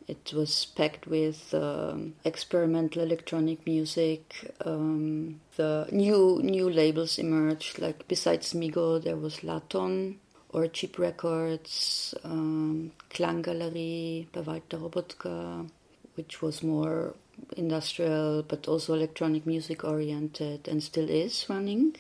It 0.08 0.32
was 0.34 0.66
packed 0.66 1.08
with 1.08 1.54
um, 1.54 2.14
experimental 2.24 3.02
electronic 3.02 3.66
music. 3.66 4.54
Um, 4.64 5.42
the 5.58 5.88
new 5.92 6.40
new 6.42 6.70
labels 6.70 7.18
emerged. 7.18 7.80
Like 7.80 8.08
besides 8.08 8.54
Mego, 8.54 9.04
there 9.04 9.18
was 9.18 9.44
Laton 9.44 10.20
or 10.50 10.68
Cheap 10.68 10.98
Records, 10.98 12.16
um, 12.24 12.94
Klanggalerie 13.10 14.32
by 14.32 14.42
Walter 14.42 14.78
Robotka, 14.78 15.70
which 16.16 16.42
was 16.42 16.64
more 16.64 17.14
industrial 17.56 18.44
but 18.44 18.68
also 18.68 18.94
electronic 18.94 19.46
music 19.46 19.84
oriented 19.84 20.68
and 20.68 20.82
still 20.82 21.10
is 21.10 21.46
running, 21.50 21.96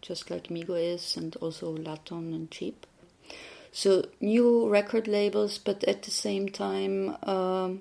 just 0.00 0.30
like 0.30 0.48
Mego 0.48 0.76
is, 0.76 1.16
and 1.16 1.36
also 1.36 1.76
Laton 1.76 2.32
and 2.32 2.50
Cheap. 2.50 2.86
So 3.72 4.06
new 4.20 4.68
record 4.68 5.06
labels, 5.06 5.58
but 5.58 5.84
at 5.84 6.02
the 6.02 6.10
same 6.10 6.48
time, 6.48 7.16
um, 7.24 7.80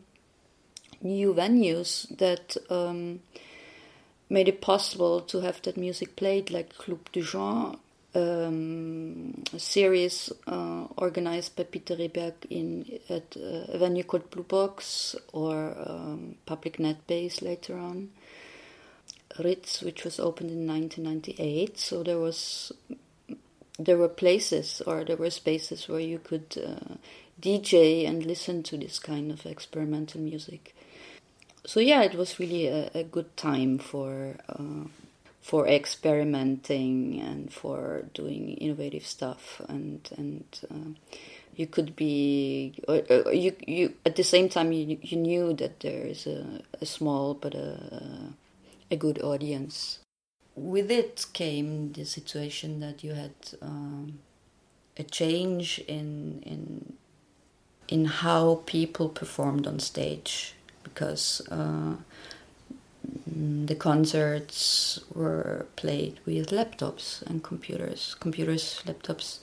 new 1.01 1.33
venues 1.33 2.05
that 2.17 2.57
um, 2.69 3.21
made 4.29 4.47
it 4.47 4.59
possible 4.61 5.21
to 5.21 5.41
have 5.41 5.61
that 5.61 5.77
music 5.77 6.15
played, 6.15 6.51
like 6.51 6.77
Club 6.77 7.09
du 7.13 7.21
Jean, 7.21 7.77
um, 8.15 9.43
series 9.57 10.31
uh, 10.47 10.85
organized 10.97 11.55
by 11.55 11.63
Peter 11.63 11.95
Rehberg 11.95 12.33
in 12.49 12.99
at 13.09 13.35
uh, 13.37 13.73
a 13.73 13.77
venue 13.77 14.03
called 14.03 14.31
Blue 14.31 14.43
Box 14.43 15.15
or 15.33 15.75
um, 15.85 16.35
Public 16.45 16.79
Net 16.79 17.05
Base 17.07 17.41
later 17.41 17.77
on. 17.77 18.09
Rhiz, 19.37 19.83
which 19.83 20.05
was 20.05 20.19
opened 20.19 20.49
in 20.49 20.65
1998, 20.65 21.77
so 21.77 22.03
there 22.03 22.19
was 22.19 22.71
there 23.77 23.97
were 23.97 24.07
places 24.07 24.81
or 24.87 25.03
there 25.03 25.17
were 25.17 25.29
spaces 25.29 25.89
where 25.89 25.99
you 25.99 26.19
could 26.19 26.57
uh, 26.57 26.95
DJ 27.41 28.07
and 28.07 28.25
listen 28.25 28.63
to 28.63 28.77
this 28.77 28.99
kind 28.99 29.31
of 29.31 29.45
experimental 29.45 30.21
music. 30.21 30.73
So 31.65 31.79
yeah, 31.79 32.03
it 32.03 32.15
was 32.15 32.39
really 32.39 32.67
a, 32.67 32.89
a 32.93 33.03
good 33.03 33.35
time 33.35 33.77
for 33.77 34.37
uh, 34.47 34.87
for 35.45 35.67
experimenting 35.67 37.21
and 37.21 37.53
for 37.53 38.05
doing 38.15 38.49
innovative 38.57 39.05
stuff 39.05 39.61
and 39.69 40.09
and 40.17 40.43
uh, 40.71 40.89
you 41.55 41.67
could 41.67 41.95
be 41.95 42.73
or, 42.87 43.03
or 43.09 43.31
you 43.31 43.55
you 43.67 43.93
at 44.07 44.15
the 44.15 44.23
same 44.23 44.49
time 44.49 44.71
you 44.71 44.97
you 45.03 45.17
knew 45.17 45.53
that 45.53 45.81
there 45.81 46.03
is 46.07 46.25
a, 46.25 46.63
a 46.81 46.85
small 46.85 47.35
but 47.35 47.53
a 47.53 48.33
a 48.89 48.95
good 48.95 49.21
audience. 49.21 49.99
With 50.55 50.89
it 50.89 51.25
came 51.33 51.91
the 51.93 52.05
situation 52.05 52.79
that 52.79 53.03
you 53.03 53.13
had 53.13 53.35
um, 53.61 54.19
a 54.97 55.03
change 55.03 55.79
in 55.87 56.41
in 56.43 56.93
in 57.87 58.05
how 58.05 58.63
people 58.65 59.09
performed 59.09 59.67
on 59.67 59.79
stage 59.79 60.55
because 60.83 61.41
uh, 61.51 61.97
the 63.65 63.75
concerts 63.75 64.99
were 65.13 65.65
played 65.75 66.19
with 66.25 66.51
laptops 66.51 67.21
and 67.23 67.43
computers, 67.43 68.15
computers, 68.19 68.81
laptops. 68.85 69.39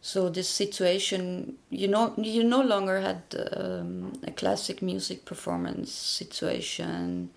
So 0.00 0.28
this 0.28 0.48
situation, 0.48 1.58
you 1.70 1.86
know, 1.86 2.12
you 2.16 2.42
no 2.42 2.60
longer 2.60 3.00
had 3.00 3.22
um, 3.56 4.12
a 4.26 4.32
classic 4.32 4.82
music 4.82 5.24
performance 5.24 5.92
situation 5.92 7.30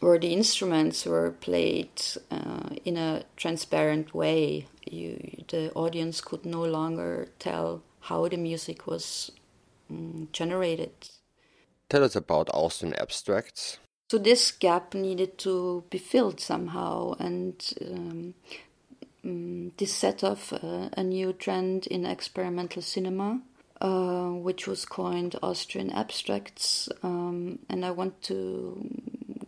where 0.00 0.18
the 0.18 0.32
instruments 0.32 1.06
were 1.06 1.30
played 1.30 2.02
uh, 2.30 2.70
in 2.84 2.96
a 2.96 3.22
transparent 3.36 4.12
way. 4.12 4.66
You, 4.90 5.44
the 5.48 5.72
audience 5.74 6.20
could 6.20 6.44
no 6.44 6.64
longer 6.64 7.28
tell 7.38 7.82
how 8.00 8.28
the 8.28 8.36
music 8.36 8.86
was 8.86 9.30
um, 9.88 10.28
generated. 10.32 10.92
Tell 11.88 12.02
us 12.02 12.16
about 12.16 12.50
Austrian 12.52 12.94
abstracts. 12.96 13.78
So 14.10 14.18
this 14.18 14.52
gap 14.52 14.94
needed 14.94 15.38
to 15.38 15.84
be 15.90 15.98
filled 15.98 16.38
somehow, 16.38 17.14
and 17.18 17.54
um, 17.80 18.34
um, 19.24 19.72
this 19.78 19.94
set 19.94 20.22
off 20.22 20.52
uh, 20.52 20.90
a 20.92 21.02
new 21.02 21.32
trend 21.32 21.86
in 21.86 22.04
experimental 22.04 22.82
cinema, 22.82 23.40
uh, 23.80 24.28
which 24.28 24.66
was 24.66 24.84
coined 24.84 25.36
Austrian 25.42 25.90
abstracts. 25.90 26.88
Um, 27.02 27.60
and 27.70 27.84
I 27.84 27.90
want 27.92 28.20
to 28.24 28.90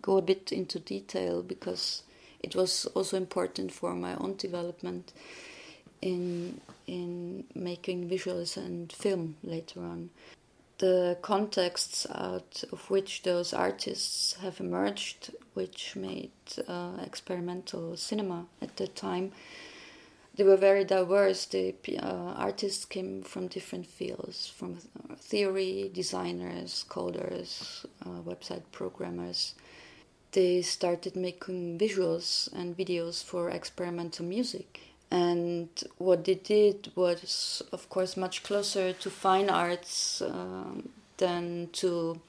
go 0.01 0.17
a 0.17 0.23
bit 0.23 0.53
into 0.53 0.81
detail 0.81 1.43
because 1.43 2.03
it 2.41 2.57
was 2.57 2.87
also 2.95 3.17
important 3.17 3.73
for 3.73 3.95
my 3.95 4.15
own 4.17 4.37
development 4.37 5.13
in 6.01 6.61
in 6.87 7.45
making 7.55 8.09
visuals 8.09 8.57
and 8.57 8.93
film 8.93 9.37
later 9.43 9.81
on. 9.81 10.11
The 10.79 11.17
contexts 11.23 12.07
out 12.11 12.65
of 12.71 12.91
which 12.91 13.23
those 13.23 13.55
artists 13.55 14.35
have 14.35 14.61
emerged, 14.61 15.35
which 15.55 15.97
made 15.97 16.31
uh, 16.69 16.99
experimental 17.03 17.97
cinema 17.97 18.47
at 18.61 18.77
the 18.77 18.87
time, 18.87 19.33
they 20.37 20.45
were 20.45 20.57
very 20.57 20.85
diverse. 20.85 21.47
The 21.47 21.75
uh, 21.99 22.35
artists 22.37 22.85
came 22.85 23.23
from 23.23 23.49
different 23.49 23.87
fields, 23.87 24.49
from 24.49 24.77
theory, 25.17 25.91
designers, 25.95 26.85
coders, 26.89 27.87
uh, 28.05 28.21
website 28.21 28.65
programmers. 28.71 29.55
They 30.33 30.61
started 30.61 31.17
making 31.17 31.79
visuals 31.79 32.53
and 32.53 32.77
videos 32.77 33.25
for 33.25 33.49
experimental 33.49 34.27
music. 34.27 34.81
And 35.11 35.69
what 35.99 36.25
they 36.25 36.35
did 36.35 36.91
was, 36.97 37.63
of 37.73 37.89
course, 37.89 38.17
much 38.17 38.43
closer 38.43 38.93
to 38.93 39.11
fine 39.11 39.49
arts 39.49 40.21
um, 40.21 40.89
than 41.19 41.69
to 41.75 42.21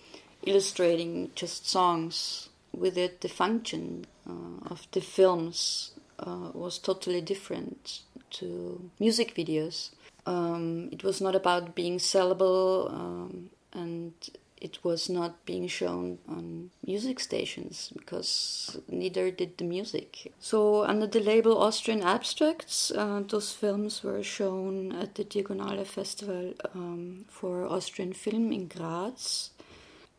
illustrating 0.45 1.31
just 1.35 1.67
songs. 1.67 2.49
With 2.73 2.97
it, 2.97 3.21
the 3.21 3.29
function 3.29 4.05
uh, 4.29 4.69
of 4.69 4.87
the 4.91 5.01
films 5.01 5.91
uh, 6.19 6.51
was 6.53 6.77
totally 6.77 7.21
different 7.21 8.01
to 8.31 8.91
music 8.99 9.35
videos. 9.35 9.91
Um, 10.25 10.89
it 10.91 11.03
was 11.03 11.21
not 11.21 11.35
about 11.35 11.73
being 11.73 11.97
sellable, 11.97 12.91
um, 12.91 13.49
and 13.73 14.13
it 14.59 14.83
was 14.83 15.09
not 15.09 15.45
being 15.45 15.67
shown 15.67 16.17
on 16.27 16.71
music 16.85 17.19
stations 17.19 17.91
because 17.95 18.79
neither 18.87 19.29
did 19.29 19.57
the 19.57 19.63
music. 19.63 20.33
So, 20.39 20.83
under 20.83 21.07
the 21.07 21.19
label 21.19 21.57
Austrian 21.57 22.01
Abstracts, 22.01 22.91
uh, 22.91 23.23
those 23.27 23.51
films 23.51 24.03
were 24.03 24.23
shown 24.23 24.93
at 24.93 25.15
the 25.15 25.23
Diagonale 25.23 25.85
Festival 25.85 26.53
um, 26.73 27.25
for 27.27 27.65
Austrian 27.65 28.13
Film 28.13 28.51
in 28.51 28.67
Graz. 28.67 29.51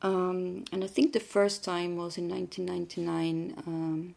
Um, 0.00 0.64
and 0.70 0.84
I 0.84 0.86
think 0.86 1.12
the 1.12 1.20
first 1.20 1.64
time 1.64 1.96
was 1.96 2.16
in 2.16 2.28
1999, 2.28 3.62
um, 3.66 4.14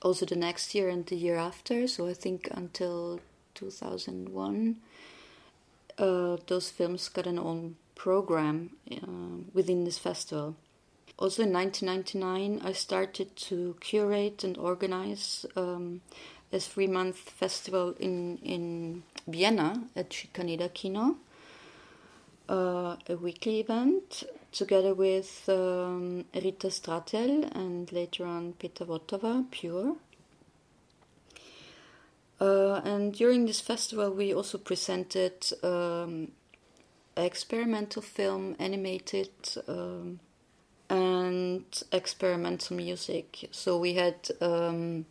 also 0.00 0.24
the 0.24 0.36
next 0.36 0.74
year 0.74 0.88
and 0.88 1.04
the 1.06 1.16
year 1.16 1.36
after. 1.36 1.88
So, 1.88 2.06
I 2.06 2.14
think 2.14 2.48
until 2.52 3.20
2001, 3.54 4.76
uh, 5.98 6.36
those 6.46 6.70
films 6.70 7.08
got 7.08 7.26
an 7.26 7.38
own 7.38 7.76
program 7.96 8.70
uh, 8.92 9.42
within 9.52 9.84
this 9.84 9.98
festival. 9.98 10.54
Also 11.18 11.42
in 11.42 11.52
1999, 11.52 12.60
I 12.62 12.72
started 12.72 13.34
to 13.36 13.76
curate 13.80 14.44
and 14.44 14.56
organize 14.56 15.44
um, 15.56 16.02
a 16.52 16.60
three 16.60 16.86
month 16.86 17.16
festival 17.16 17.94
in, 17.98 18.38
in 18.38 19.02
Vienna 19.26 19.82
at 19.96 20.10
Schikaneder 20.10 20.72
Kino, 20.72 21.16
uh, 22.48 22.96
a 23.08 23.16
weekly 23.16 23.60
event 23.60 24.24
together 24.52 24.94
with 24.94 25.48
um, 25.48 26.24
Rita 26.34 26.68
Stratel 26.68 27.44
and 27.54 27.90
later 27.92 28.24
on 28.26 28.52
Peter 28.54 28.84
Votava, 28.84 29.50
Pure. 29.50 29.96
Uh, 32.38 32.80
and 32.84 33.14
during 33.14 33.46
this 33.46 33.60
festival, 33.60 34.10
we 34.10 34.34
also 34.34 34.58
presented 34.58 35.34
um, 35.62 36.32
experimental 37.16 38.02
film, 38.02 38.56
animated, 38.58 39.30
um, 39.68 40.20
and 40.88 41.64
experimental 41.92 42.76
music. 42.76 43.48
So 43.50 43.78
we 43.78 43.94
had 43.94 44.28
um, 44.40 45.06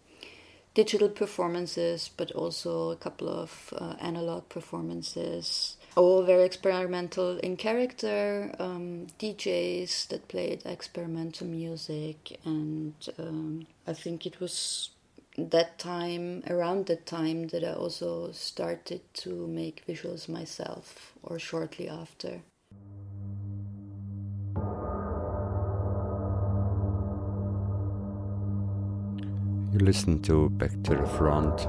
digital 0.74 1.10
performances, 1.10 2.10
but 2.16 2.32
also 2.32 2.92
a 2.92 2.96
couple 2.96 3.30
of 3.30 3.74
uh, 3.78 3.96
analog 4.00 4.48
performances. 4.50 5.78
All 5.96 6.24
very 6.24 6.44
experimental 6.44 7.38
in 7.40 7.56
character, 7.56 8.54
um, 8.60 9.08
DJs 9.20 10.10
that 10.10 10.28
played 10.28 10.62
experimental 10.66 11.48
music, 11.48 12.38
and 12.44 12.94
um, 13.18 13.66
I 13.88 13.94
think 13.94 14.26
it 14.26 14.40
was 14.40 14.90
that 15.38 15.78
time, 15.78 16.44
around 16.50 16.86
that 16.88 17.06
time, 17.06 17.48
that 17.48 17.64
I 17.64 17.74
also 17.74 18.32
started 18.32 19.02
to 19.16 19.48
make 19.48 19.86
visuals 19.88 20.30
myself, 20.30 21.14
or 21.24 21.40
shortly 21.40 21.90
after. 21.90 22.42
You 29.76 29.80
listen 29.80 30.22
to 30.22 30.50
Back 30.52 30.72
to 30.84 30.96
the 30.96 31.06
Front 31.06 31.68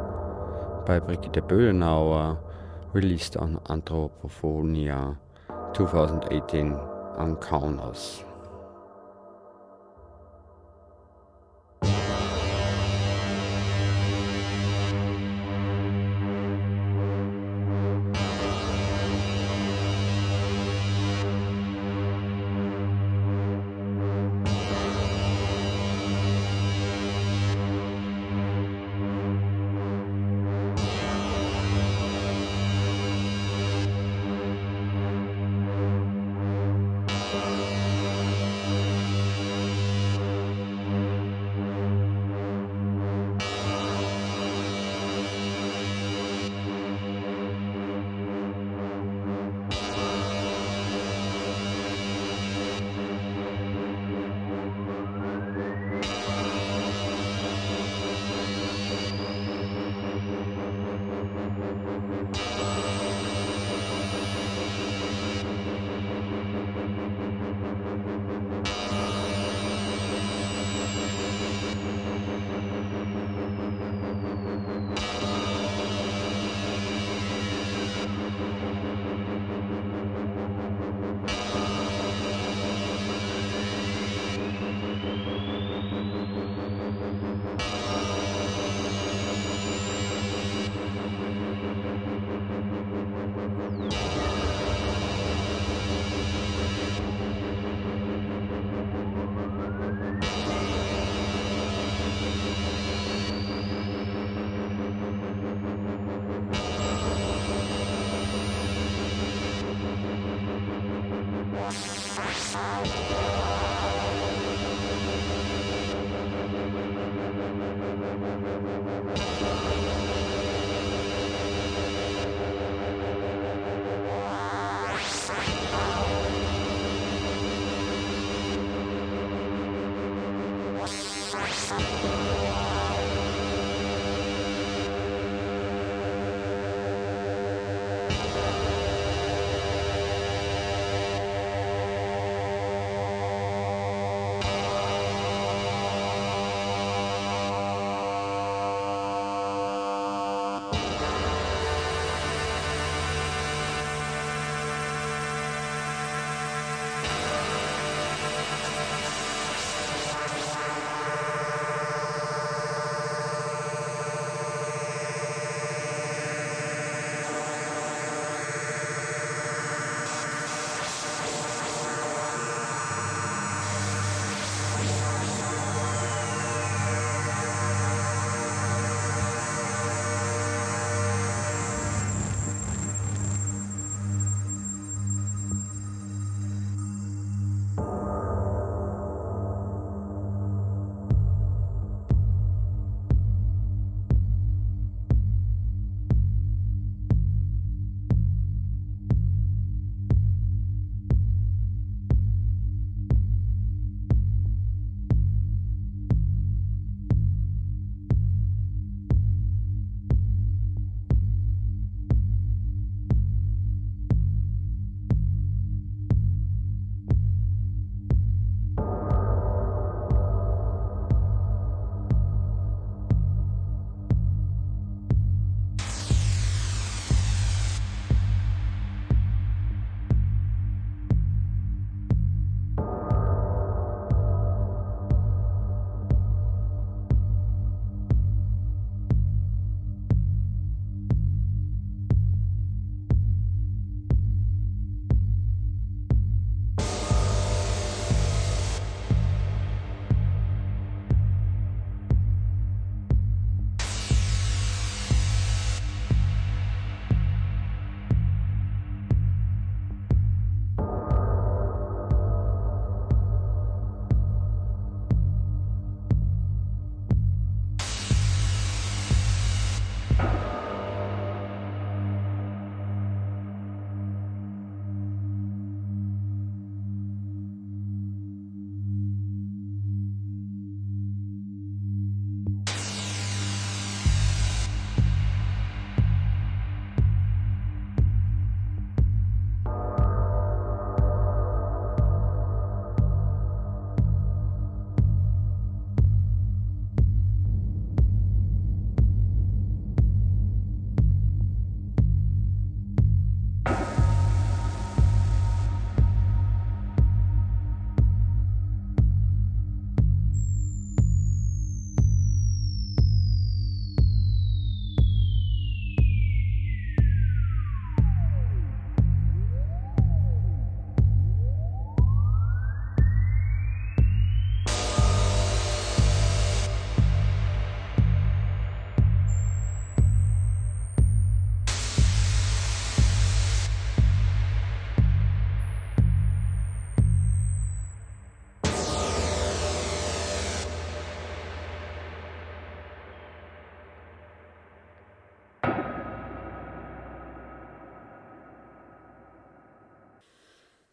by 0.86 1.00
Brigitte 1.00 1.42
Bödenauer, 1.48 2.38
released 2.92 3.36
on 3.36 3.58
Anthropophonia 3.68 5.18
2018 5.74 6.72
on 6.72 7.36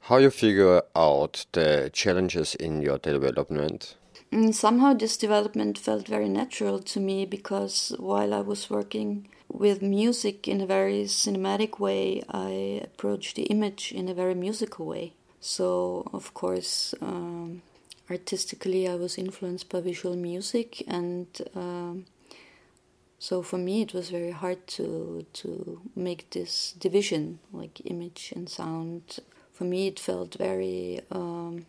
How 0.07 0.17
you 0.17 0.31
figure 0.31 0.81
out 0.97 1.45
the 1.53 1.89
challenges 1.93 2.55
in 2.55 2.81
your 2.81 2.97
development? 2.97 3.95
Mm, 4.33 4.53
somehow 4.53 4.93
this 4.93 5.15
development 5.15 5.77
felt 5.77 6.09
very 6.09 6.27
natural 6.27 6.79
to 6.79 6.99
me 6.99 7.25
because 7.25 7.95
while 7.97 8.33
I 8.33 8.41
was 8.41 8.69
working 8.69 9.29
with 9.47 9.81
music 9.81 10.45
in 10.45 10.59
a 10.59 10.65
very 10.65 11.05
cinematic 11.05 11.79
way, 11.79 12.21
I 12.29 12.81
approached 12.83 13.37
the 13.37 13.43
image 13.43 13.93
in 13.93 14.09
a 14.09 14.13
very 14.13 14.35
musical 14.35 14.85
way. 14.85 15.13
So, 15.39 16.05
of 16.11 16.33
course, 16.33 16.93
um, 17.01 17.61
artistically, 18.09 18.89
I 18.89 18.95
was 18.95 19.17
influenced 19.17 19.69
by 19.69 19.79
visual 19.79 20.17
music, 20.17 20.83
and 20.85 21.27
um, 21.55 22.07
so 23.19 23.41
for 23.41 23.57
me, 23.57 23.83
it 23.83 23.93
was 23.93 24.09
very 24.09 24.31
hard 24.31 24.67
to 24.75 25.25
to 25.31 25.79
make 25.95 26.29
this 26.31 26.73
division, 26.77 27.39
like 27.53 27.79
image 27.85 28.33
and 28.35 28.49
sound, 28.49 29.19
for 29.53 29.63
me 29.63 29.87
it 29.87 29.99
felt 29.99 30.35
very 30.35 31.01
um, 31.11 31.65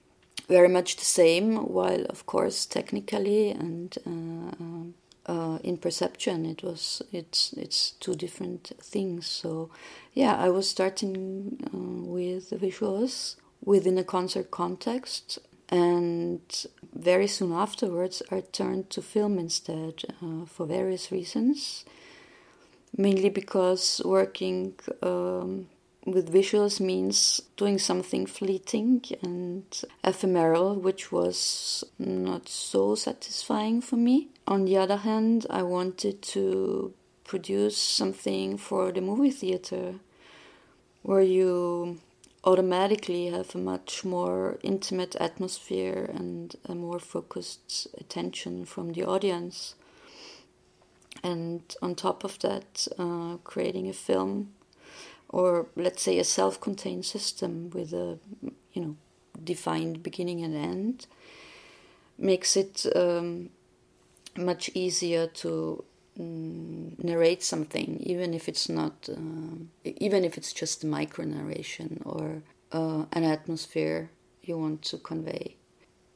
very 0.49 0.69
much 0.69 0.97
the 0.97 1.05
same 1.05 1.57
while 1.57 2.05
of 2.07 2.27
course 2.27 2.67
technically 2.67 3.51
and 3.51 3.99
uh, 4.07 5.33
uh, 5.33 5.59
in 5.63 5.77
perception 5.79 6.45
it 6.45 6.63
was 6.63 7.03
it's 7.13 7.53
it's 7.55 7.93
two 7.93 8.15
different 8.15 8.73
things. 8.81 9.27
So 9.27 9.71
yeah 10.15 10.37
i 10.37 10.49
was 10.49 10.69
starting 10.69 11.59
uh, 11.67 12.11
with 12.11 12.51
visuals 12.51 13.37
within 13.65 13.99
a 13.99 14.05
concert 14.05 14.51
context 14.51 15.39
and 15.69 16.67
very 16.95 17.27
soon 17.27 17.53
afterwards 17.53 18.23
i 18.31 18.41
turned 18.41 18.89
to 18.91 19.03
film 19.03 19.39
instead 19.39 20.05
uh, 20.23 20.45
for 20.47 20.67
various 20.67 21.11
reasons 21.11 21.85
mainly 22.97 23.29
because 23.29 24.01
working 24.05 24.75
um, 25.03 25.67
with 26.05 26.33
visuals 26.33 26.81
means 26.81 27.41
doing 27.57 27.79
something 27.79 28.27
fleeting 28.27 29.03
and 29.23 29.65
ephemeral, 30.03 30.75
which 30.75 31.11
was 31.11 31.85
not 31.99 32.49
so 32.49 32.95
satisfying 32.95 33.81
for 33.81 33.97
me. 33.97 34.29
On 34.47 34.67
the 34.67 34.77
other 34.77 34.99
hand, 34.99 35.47
I 35.49 35.63
wanted 35.63 36.21
to 36.23 36.93
produce 37.25 37.79
something 37.79 38.59
for 38.59 38.93
the 38.93 39.01
movie 39.01 39.31
theater 39.31 39.95
where 41.03 41.23
you 41.23 42.01
automatically 42.45 43.27
have 43.29 43.55
a 43.55 43.59
much 43.59 44.05
more 44.05 44.59
intimate 44.63 45.17
atmosphere 45.17 46.11
and 46.13 46.55
a 46.67 46.75
more 46.75 46.99
focused 46.99 47.89
attention 47.99 48.67
from 48.67 48.93
the 48.93 49.05
audience. 49.05 49.75
And 51.23 51.63
on 51.81 51.95
top 51.95 52.25
of 52.25 52.39
that, 52.41 52.87
uh, 52.99 53.39
creating 53.45 53.89
a 53.89 53.95
film 53.95 54.53
or 55.35 55.67
let's 55.75 56.01
say 56.01 56.21
a 56.21 56.25
self-contained 56.25 57.05
system 57.05 57.69
with 57.71 57.93
a 57.93 58.19
you 58.73 58.81
know 58.83 58.97
defined 59.43 60.01
beginning 60.01 60.45
and 60.45 60.55
end 60.55 61.07
makes 62.17 62.57
it 62.57 62.87
um, 62.95 63.51
much 64.37 64.71
easier 64.75 65.27
to 65.27 65.83
um, 66.21 66.95
narrate 67.03 67.43
something 67.43 67.99
even 67.99 68.33
if 68.33 68.49
it's 68.49 68.69
not 68.69 69.09
uh, 69.11 69.57
even 69.85 70.25
if 70.25 70.39
it's 70.39 70.53
just 70.53 70.85
a 70.85 70.87
micro 70.87 71.25
narration 71.25 72.01
or 72.05 72.41
uh, 72.71 73.05
an 73.13 73.25
atmosphere 73.25 74.11
you 74.43 74.57
want 74.57 74.83
to 74.83 74.99
convey. 74.99 75.57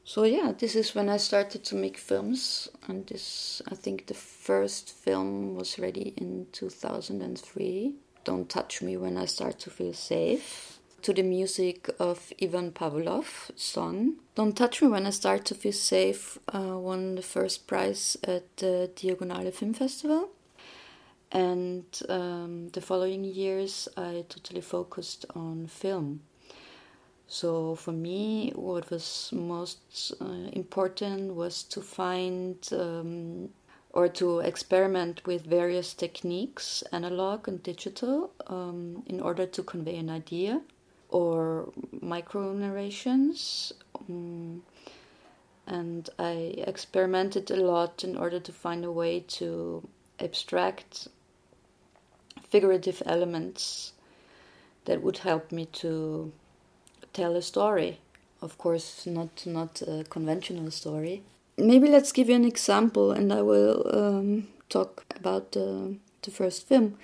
So 0.05 0.23
yeah 0.23 0.53
this 0.57 0.75
is 0.75 0.95
when 0.95 1.09
i 1.09 1.17
started 1.17 1.65
to 1.65 1.75
make 1.75 1.97
films 1.97 2.69
and 2.87 3.05
this 3.07 3.61
i 3.69 3.75
think 3.75 4.07
the 4.07 4.19
first 4.49 4.85
film 4.91 5.55
was 5.55 5.77
ready 5.77 6.13
in 6.15 6.47
2003 6.53 7.95
don't 8.29 8.47
Touch 8.47 8.83
Me 8.83 8.95
When 8.95 9.17
I 9.17 9.25
Start 9.25 9.57
to 9.61 9.71
Feel 9.71 9.91
Safe, 9.91 10.77
to 11.01 11.11
the 11.13 11.23
music 11.23 11.89
of 11.97 12.31
Ivan 12.39 12.71
Pavlov 12.71 13.49
song. 13.55 14.17
Don't 14.35 14.55
Touch 14.55 14.83
Me 14.83 14.87
When 14.87 15.07
I 15.07 15.09
Start 15.09 15.45
to 15.45 15.55
Feel 15.55 15.71
Safe 15.73 16.37
uh, 16.53 16.77
won 16.77 17.15
the 17.15 17.23
first 17.23 17.65
prize 17.65 18.17
at 18.23 18.57
the 18.57 18.91
Diagonale 18.95 19.49
Film 19.49 19.73
Festival. 19.73 20.29
And 21.31 21.85
um, 22.07 22.69
the 22.69 22.81
following 22.81 23.23
years, 23.23 23.87
I 23.97 24.25
totally 24.29 24.61
focused 24.61 25.25
on 25.33 25.65
film. 25.65 26.21
So 27.25 27.73
for 27.73 27.93
me, 27.93 28.51
what 28.53 28.91
was 28.91 29.31
most 29.33 30.13
uh, 30.21 30.51
important 30.53 31.33
was 31.33 31.63
to 31.63 31.81
find 31.81 32.57
um, 32.73 33.49
or 33.91 34.07
to 34.07 34.39
experiment 34.39 35.25
with 35.25 35.45
various 35.45 35.93
techniques, 35.93 36.83
analog 36.91 37.47
and 37.47 37.63
digital, 37.63 38.31
um, 38.47 39.03
in 39.07 39.19
order 39.19 39.45
to 39.45 39.63
convey 39.63 39.97
an 39.97 40.09
idea, 40.09 40.61
or 41.09 41.71
micro 42.01 42.53
narrations. 42.53 43.73
Um, 44.07 44.63
and 45.65 46.09
I 46.17 46.53
experimented 46.67 47.51
a 47.51 47.55
lot 47.55 48.03
in 48.03 48.17
order 48.17 48.39
to 48.39 48.51
find 48.51 48.85
a 48.85 48.91
way 48.91 49.21
to 49.21 49.87
abstract 50.19 51.07
figurative 52.49 53.01
elements 53.05 53.93
that 54.85 55.01
would 55.01 55.19
help 55.19 55.51
me 55.51 55.65
to 55.65 56.31
tell 57.13 57.35
a 57.35 57.41
story. 57.41 57.99
Of 58.41 58.57
course, 58.57 59.05
not 59.05 59.45
not 59.45 59.81
a 59.81 60.03
conventional 60.09 60.71
story, 60.71 61.23
maybe 61.59 61.87
let's 61.87 62.11
give 62.11 62.29
you 62.29 62.35
an 62.35 62.45
example, 62.45 63.11
and 63.11 63.31
I 63.31 63.41
will 63.41 63.85
um, 63.93 64.47
talk 64.69 65.05
about 65.15 65.51
the, 65.51 65.97
the 66.21 66.31
first 66.31 66.67
film. 66.67 66.97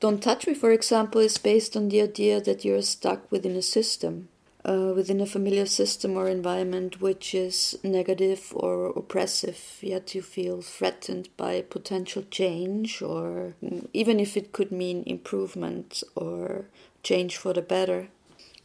Don't 0.00 0.22
Touch 0.22 0.46
Me, 0.46 0.54
for 0.54 0.72
example, 0.72 1.20
is 1.20 1.36
based 1.38 1.76
on 1.76 1.88
the 1.88 2.00
idea 2.00 2.40
that 2.40 2.64
you're 2.64 2.82
stuck 2.82 3.30
within 3.30 3.54
a 3.56 3.62
system, 3.62 4.28
uh, 4.64 4.92
within 4.94 5.20
a 5.20 5.26
familiar 5.26 5.66
system 5.66 6.16
or 6.16 6.26
environment 6.28 7.00
which 7.00 7.34
is 7.34 7.78
negative 7.82 8.52
or 8.54 8.86
oppressive, 8.96 9.78
yet 9.82 10.14
you 10.14 10.22
feel 10.22 10.62
threatened 10.62 11.28
by 11.36 11.60
potential 11.60 12.24
change, 12.30 13.02
or 13.02 13.54
even 13.92 14.18
if 14.18 14.36
it 14.36 14.52
could 14.52 14.72
mean 14.72 15.02
improvement 15.06 16.02
or 16.14 16.64
change 17.02 17.36
for 17.36 17.52
the 17.52 17.62
better. 17.62 18.08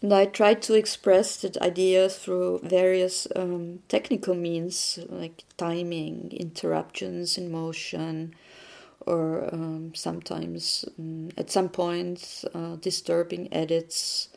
And 0.06 0.14
I 0.14 0.26
tried 0.26 0.62
to 0.62 0.76
express 0.76 1.38
that 1.38 1.58
idea 1.58 2.10
through 2.10 2.60
various 2.62 3.28
um, 3.36 3.80
technical 3.88 4.36
means 4.36 4.99
like 5.10 5.43
timing, 5.58 6.32
interruptions 6.32 7.39
in 7.39 7.51
motion, 7.51 8.36
or 8.99 9.51
um, 9.51 9.95
sometimes 9.95 10.86
um, 10.99 11.32
at 11.39 11.49
some 11.49 11.70
points 11.70 12.45
uh, 12.53 12.76
disturbing 12.76 13.51
edits, 13.51 14.30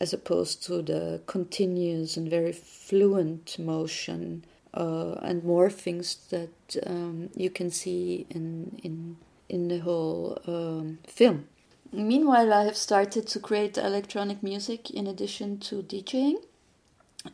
as 0.00 0.12
opposed 0.12 0.64
to 0.64 0.82
the 0.82 1.22
continuous 1.26 2.16
and 2.16 2.28
very 2.28 2.52
fluent 2.52 3.60
motion 3.60 4.44
uh, 4.74 5.12
and 5.22 5.44
morphings 5.44 6.16
that 6.30 6.84
um, 6.84 7.30
you 7.36 7.48
can 7.48 7.70
see 7.70 8.26
in 8.28 8.80
in 8.82 9.18
in 9.48 9.68
the 9.68 9.78
whole 9.78 10.36
um, 10.48 10.98
film. 11.06 11.46
Meanwhile, 11.92 12.52
I 12.52 12.64
have 12.64 12.76
started 12.76 13.26
to 13.28 13.40
create 13.40 13.78
electronic 13.78 14.42
music 14.42 14.90
in 14.90 15.06
addition 15.06 15.58
to 15.60 15.82
DJing. 15.82 16.44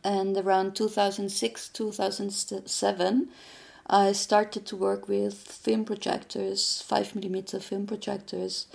And 0.04 0.36
around 0.36 0.76
2006 0.76 1.68
2007, 1.68 3.28
I 3.88 4.12
started 4.12 4.64
to 4.66 4.76
work 4.76 5.08
with 5.08 5.34
film 5.34 5.84
projectors, 5.84 6.84
5mm 6.88 7.62
film 7.62 7.86
projectors, 7.86 8.66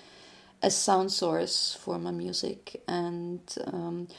as 0.62 0.76
sound 0.76 1.12
source 1.14 1.78
for 1.80 1.98
my 1.98 2.12
music. 2.12 2.84
And 2.88 3.42
um, 3.66 4.10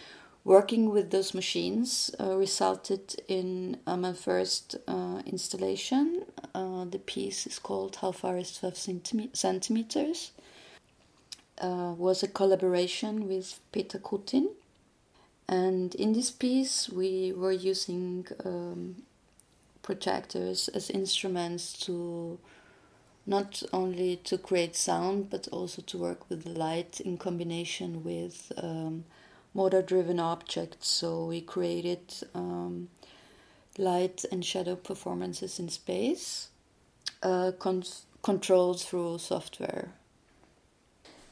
working 0.45 0.89
with 0.91 1.11
those 1.11 1.35
machines 1.35 2.11
uh, 2.19 2.37
resulted 2.37 3.23
in 3.29 3.77
uh, 3.87 3.99
my 3.99 4.15
first 4.15 4.77
uh, 4.89 5.21
installation. 5.27 6.25
Uh, 6.55 6.87
the 6.87 6.99
piece 6.99 7.47
is 7.47 7.59
called 7.59 7.97
How 7.97 8.13
Far 8.13 8.39
is 8.39 8.57
12 8.57 9.31
Centimeters 9.35 10.33
uh, 11.61 11.95
was 11.97 12.23
a 12.23 12.29
collaboration 12.29 13.29
with 13.29 13.61
Peter 13.73 13.99
Kutin. 13.99 14.49
And 15.49 15.95
in 15.97 16.13
this 16.13 16.31
piece, 16.31 16.89
we 16.89 17.33
were 17.33 17.53
using 17.53 18.27
um, 18.45 19.03
projectors 19.83 20.69
as 20.69 20.91
instruments 20.91 21.73
to 21.87 22.39
not 23.27 23.63
only 23.73 24.17
to 24.17 24.39
create 24.39 24.75
sound 24.75 25.31
but 25.31 25.47
also 25.53 25.83
to 25.83 25.99
work 25.99 26.29
with 26.29 26.47
light 26.47 27.01
in 27.01 27.17
combination 27.19 28.03
with 28.03 28.53
um, 28.57 29.05
motor 29.55 29.83
driven 29.83 30.19
objects. 30.19 30.89
So 30.89 31.27
we 31.27 31.41
created 31.41 32.15
um, 32.35 32.89
light 33.77 34.25
and 34.31 34.45
shadow 34.45 34.77
performances 34.77 35.59
in 35.59 35.69
space, 35.69 36.49
uh, 37.23 37.53
con- 37.59 37.85
controlled 38.23 38.81
through 38.81 39.19
software 39.19 39.93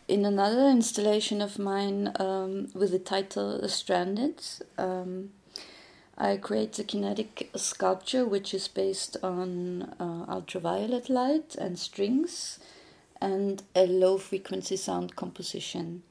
in 0.09 0.25
another 0.25 0.67
installation 0.69 1.43
of 1.43 1.59
mine 1.59 2.13
um, 2.19 2.69
with 2.75 2.91
the 2.91 2.99
title 2.99 3.69
Stranded, 3.69 4.43
um, 4.79 5.31
I 6.17 6.39
create 6.39 6.79
a 6.79 6.85
kinetic 6.85 7.51
sculpture 7.55 8.25
which 8.25 8.55
is 8.55 8.67
based 8.67 9.19
on 9.23 9.95
uh, 10.01 10.25
ultraviolet 10.29 11.11
light 11.11 11.55
and 11.57 11.79
strings 11.79 12.59
and 13.21 13.63
a 13.77 13.87
low 13.87 14.17
frequency 14.17 14.77
sound 14.77 15.15
composition. 15.15 16.03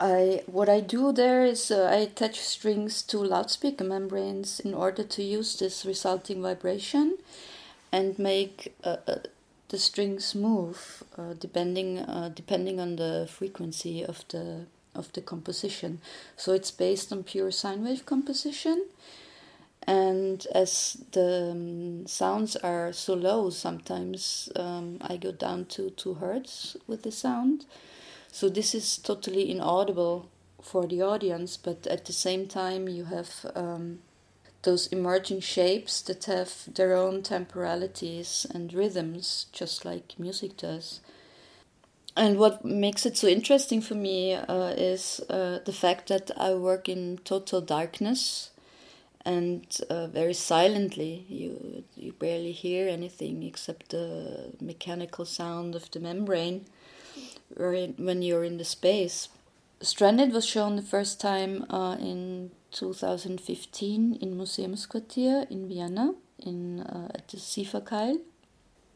I 0.00 0.42
what 0.46 0.70
I 0.70 0.80
do 0.80 1.12
there 1.12 1.44
is 1.44 1.70
uh, 1.70 1.90
I 1.92 1.96
attach 1.96 2.40
strings 2.40 3.02
to 3.02 3.18
loudspeaker 3.18 3.84
membranes 3.84 4.58
in 4.58 4.72
order 4.72 5.04
to 5.04 5.22
use 5.22 5.58
this 5.58 5.84
resulting 5.84 6.40
vibration 6.40 7.18
and 7.92 8.18
make 8.18 8.74
uh, 8.82 8.96
the 9.70 9.78
strings 9.78 10.34
move 10.34 11.02
uh, 11.16 11.32
depending 11.38 11.98
uh, 11.98 12.30
depending 12.34 12.78
on 12.78 12.96
the 12.96 13.26
frequency 13.30 14.04
of 14.04 14.24
the 14.28 14.66
of 14.94 15.12
the 15.12 15.20
composition. 15.20 16.00
So 16.36 16.52
it's 16.52 16.70
based 16.72 17.12
on 17.12 17.22
pure 17.22 17.50
sine 17.50 17.84
wave 17.84 18.04
composition. 18.04 18.86
And 19.86 20.46
as 20.54 20.98
the 21.12 21.52
um, 21.52 22.06
sounds 22.06 22.54
are 22.56 22.92
so 22.92 23.14
low, 23.14 23.50
sometimes 23.50 24.50
um, 24.54 24.98
I 25.00 25.16
go 25.16 25.32
down 25.32 25.64
to 25.76 25.90
two 25.90 26.14
hertz 26.14 26.76
with 26.86 27.02
the 27.02 27.12
sound. 27.12 27.64
So 28.30 28.48
this 28.48 28.74
is 28.74 28.98
totally 28.98 29.50
inaudible 29.50 30.28
for 30.60 30.86
the 30.86 31.02
audience, 31.02 31.56
but 31.56 31.86
at 31.86 32.04
the 32.04 32.12
same 32.12 32.46
time, 32.46 32.88
you 32.88 33.04
have 33.04 33.46
um, 33.54 34.00
those 34.62 34.86
emerging 34.88 35.40
shapes 35.40 36.02
that 36.02 36.24
have 36.26 36.74
their 36.74 36.94
own 36.94 37.22
temporalities 37.22 38.46
and 38.52 38.72
rhythms, 38.72 39.46
just 39.52 39.84
like 39.84 40.18
music 40.18 40.56
does. 40.56 41.00
And 42.16 42.38
what 42.38 42.64
makes 42.64 43.06
it 43.06 43.16
so 43.16 43.28
interesting 43.28 43.80
for 43.80 43.94
me 43.94 44.34
uh, 44.34 44.74
is 44.76 45.20
uh, 45.30 45.60
the 45.64 45.72
fact 45.72 46.08
that 46.08 46.30
I 46.36 46.54
work 46.54 46.88
in 46.88 47.18
total 47.24 47.60
darkness 47.60 48.50
and 49.24 49.64
uh, 49.88 50.06
very 50.08 50.34
silently. 50.34 51.24
You 51.28 51.84
you 51.96 52.12
barely 52.12 52.52
hear 52.52 52.88
anything 52.88 53.42
except 53.42 53.90
the 53.90 54.52
mechanical 54.60 55.24
sound 55.24 55.74
of 55.74 55.90
the 55.90 56.00
membrane 56.00 56.66
when 57.56 58.22
you're 58.22 58.44
in 58.44 58.58
the 58.58 58.64
space. 58.64 59.28
Stranded 59.82 60.32
was 60.32 60.44
shown 60.44 60.76
the 60.76 60.82
first 60.82 61.20
time 61.20 61.64
uh, 61.70 61.96
in 61.98 62.50
2015 62.72 64.18
in 64.20 64.36
Museumsquartier 64.36 65.50
in 65.50 65.68
Vienna, 65.68 66.14
in 66.38 66.80
uh, 66.80 67.08
at 67.14 67.28
the 67.28 67.36
Sieferkeil. 67.36 68.20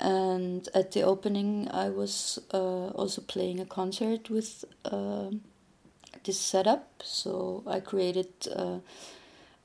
And 0.00 0.68
at 0.74 0.92
the 0.92 1.02
opening, 1.02 1.68
I 1.70 1.88
was 1.88 2.38
uh, 2.52 2.88
also 2.88 3.22
playing 3.22 3.60
a 3.60 3.64
concert 3.64 4.28
with 4.28 4.64
uh, 4.84 5.30
this 6.24 6.38
setup. 6.38 7.02
So 7.04 7.62
I 7.66 7.80
created 7.80 8.28
uh, 8.54 8.78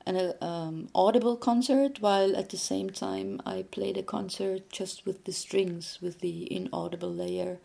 an 0.06 0.34
um, 0.40 0.88
audible 0.94 1.36
concert, 1.36 2.00
while 2.00 2.36
at 2.36 2.50
the 2.50 2.56
same 2.56 2.90
time 2.90 3.40
I 3.44 3.62
played 3.62 3.96
a 3.96 4.02
concert 4.02 4.70
just 4.70 5.04
with 5.04 5.24
the 5.24 5.32
strings, 5.32 5.98
with 6.00 6.20
the 6.20 6.52
inaudible 6.54 7.12
layer 7.12 7.58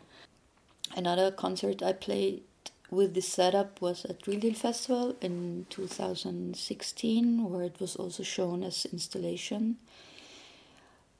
Another 0.94 1.30
concert 1.30 1.82
I 1.82 1.92
played 1.92 2.42
with 2.90 3.14
this 3.14 3.28
setup 3.28 3.80
was 3.80 4.04
at 4.04 4.26
Real 4.26 4.54
Festival 4.54 5.16
in 5.20 5.66
2016, 5.70 7.50
where 7.50 7.64
it 7.64 7.80
was 7.80 7.96
also 7.96 8.22
shown 8.22 8.62
as 8.62 8.86
installation. 8.86 9.76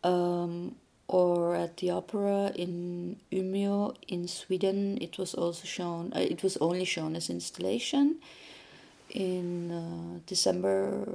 Um, 0.05 0.77
or 1.09 1.55
at 1.55 1.77
the 1.77 1.91
opera 1.91 2.53
in 2.55 3.17
Umeå 3.31 3.95
in 4.09 4.27
Sweden, 4.27 4.99
it 5.01 5.19
was 5.19 5.35
also 5.35 5.65
shown. 5.65 6.13
Uh, 6.15 6.21
it 6.21 6.43
was 6.43 6.57
only 6.59 6.85
shown 6.85 7.15
as 7.15 7.31
installation 7.31 8.17
in 9.11 9.71
uh, 9.71 10.19
December 10.27 11.07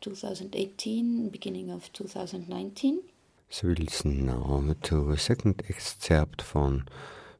2018, 0.00 1.28
beginning 1.28 1.70
of 1.70 1.92
2019. 1.92 3.00
So 3.48 3.66
we'll 3.66 3.76
listen 3.78 4.26
now 4.26 4.74
to 4.82 5.10
a 5.10 5.18
second 5.18 5.62
excerpt 5.68 6.40
from 6.40 6.86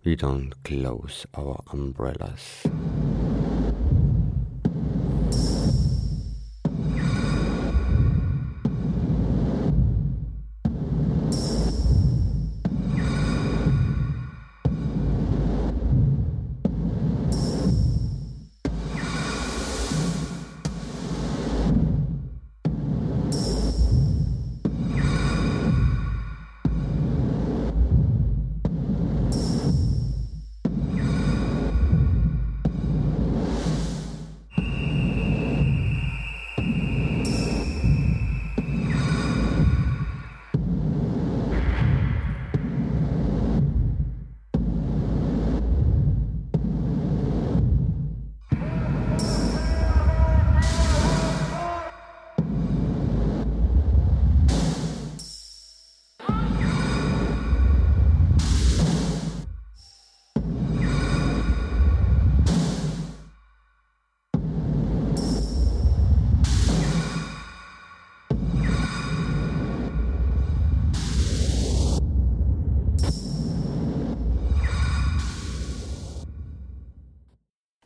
we 0.04 0.16
don't 0.16 0.52
close 0.64 1.26
our 1.34 1.62
umbrellas. 1.72 2.64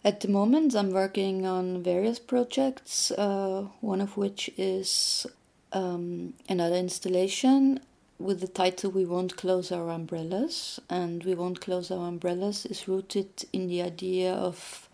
At 0.05 0.21
the 0.21 0.29
moment, 0.29 0.75
I'm 0.75 0.91
working 0.91 1.47
on 1.47 1.83
various 1.83 2.19
projects, 2.19 3.11
uh, 3.13 3.69
one 3.81 4.03
of 4.03 4.19
which 4.19 4.51
is 4.59 5.27
um, 5.73 6.35
another 6.47 6.77
installation 6.77 7.81
with 8.19 8.41
the 8.41 8.47
title 8.47 8.91
We 8.91 9.07
Won't 9.07 9.39
Close 9.39 9.73
Our 9.73 9.89
Umbrellas. 9.89 10.79
And 10.91 11.25
We 11.25 11.35
Won't 11.35 11.63
Close 11.63 11.91
Our 11.91 12.07
Umbrellas 12.07 12.67
is 12.67 12.87
rooted 12.87 13.47
in 13.51 13.67
the 13.67 13.81
idea 13.81 14.35
of 14.35 14.91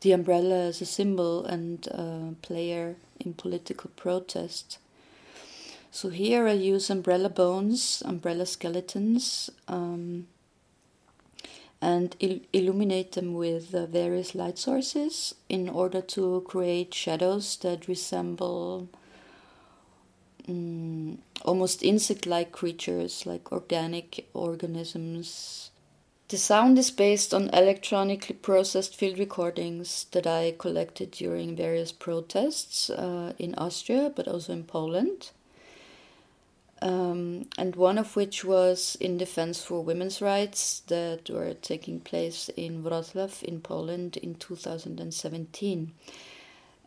the 0.00 0.10
umbrella 0.10 0.66
as 0.66 0.80
a 0.80 0.86
symbol 0.86 1.44
and 1.44 1.86
uh, 1.92 2.34
player 2.42 2.96
in 3.20 3.34
political 3.34 3.90
protest. 3.94 4.78
So 5.92 6.08
here 6.08 6.48
I 6.48 6.52
use 6.54 6.90
umbrella 6.90 7.28
bones, 7.28 8.02
umbrella 8.04 8.46
skeletons. 8.46 9.48
Um, 9.68 10.26
and 11.80 12.16
il- 12.18 12.40
illuminate 12.52 13.12
them 13.12 13.34
with 13.34 13.74
uh, 13.74 13.86
various 13.86 14.34
light 14.34 14.58
sources 14.58 15.34
in 15.48 15.68
order 15.68 16.00
to 16.00 16.44
create 16.48 16.92
shadows 16.92 17.56
that 17.58 17.86
resemble 17.86 18.88
um, 20.48 21.18
almost 21.44 21.82
insect 21.82 22.26
like 22.26 22.52
creatures, 22.52 23.26
like 23.26 23.52
organic 23.52 24.28
organisms. 24.34 25.70
The 26.28 26.36
sound 26.36 26.78
is 26.78 26.90
based 26.90 27.32
on 27.32 27.48
electronically 27.50 28.34
processed 28.34 28.94
field 28.96 29.18
recordings 29.18 30.06
that 30.12 30.26
I 30.26 30.54
collected 30.58 31.12
during 31.12 31.56
various 31.56 31.92
protests 31.92 32.90
uh, 32.90 33.32
in 33.38 33.54
Austria 33.54 34.12
but 34.14 34.28
also 34.28 34.52
in 34.52 34.64
Poland 34.64 35.30
um, 36.80 37.46
and 37.56 37.74
one 37.76 37.98
of 37.98 38.14
which 38.14 38.44
was 38.44 38.96
in 39.00 39.18
defense 39.18 39.62
for 39.62 39.82
women's 39.82 40.20
rights 40.20 40.80
that 40.86 41.28
were 41.28 41.54
taking 41.54 42.00
place 42.00 42.48
in 42.56 42.82
Wrocław 42.84 43.42
in 43.42 43.60
Poland 43.60 44.16
in 44.16 44.34
2017. 44.36 45.92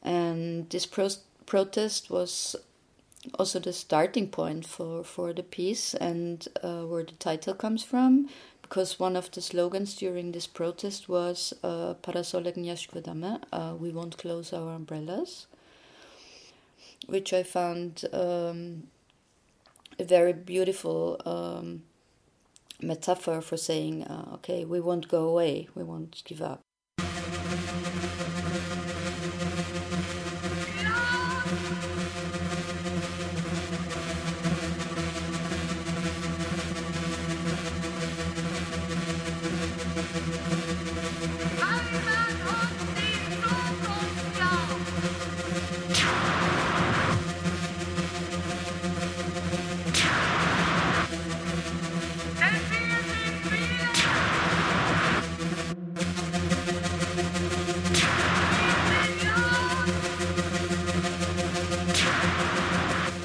And 0.04 0.70
this 0.70 0.86
pro- 0.86 1.10
protest 1.46 2.10
was 2.10 2.56
also 3.38 3.60
the 3.60 3.74
starting 3.74 4.28
point 4.30 4.66
for, 4.66 5.04
for 5.04 5.34
the 5.34 5.44
piece 5.44 5.94
and 5.94 6.48
uh, 6.64 6.82
where 6.84 7.04
the 7.04 7.12
title 7.14 7.54
comes 7.54 7.84
from, 7.84 8.30
because 8.62 9.00
one 9.00 9.16
of 9.16 9.30
the 9.32 9.42
slogans 9.42 9.96
during 9.96 10.32
this 10.32 10.48
protest 10.48 11.10
was 11.10 11.54
uh, 11.64 11.94
uh, 12.04 13.74
we 13.80 13.92
won't 13.92 14.18
close 14.18 14.54
our 14.54 14.74
umbrellas, 14.74 15.48
which 17.08 17.34
I 17.34 17.44
found 17.44 18.06
um, 18.14 18.84
a 20.00 20.04
very 20.04 20.34
beautiful 20.34 21.22
um, 21.26 21.84
metaphor 22.82 23.42
for 23.42 23.58
saying, 23.58 24.04
uh, 24.04 24.32
okay, 24.36 24.66
we 24.66 24.80
won't 24.80 25.08
go 25.08 25.28
away, 25.28 25.68
we 25.76 25.84
won't 25.84 26.22
give 26.26 26.42
up. 26.42 26.62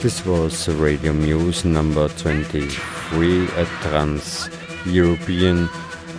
This 0.07 0.25
was 0.25 0.69
Radio 0.69 1.13
Muse 1.13 1.65
number 1.65 2.07
23, 2.07 3.49
a 3.57 3.65
trans 3.83 4.49
European 4.87 5.69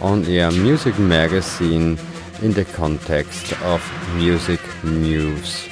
on 0.01 0.25
air 0.25 0.51
music 0.51 0.99
magazine 0.99 1.97
in 2.41 2.51
the 2.51 2.65
context 2.65 3.53
of 3.63 3.81
Music 4.17 4.59
News 4.83 5.69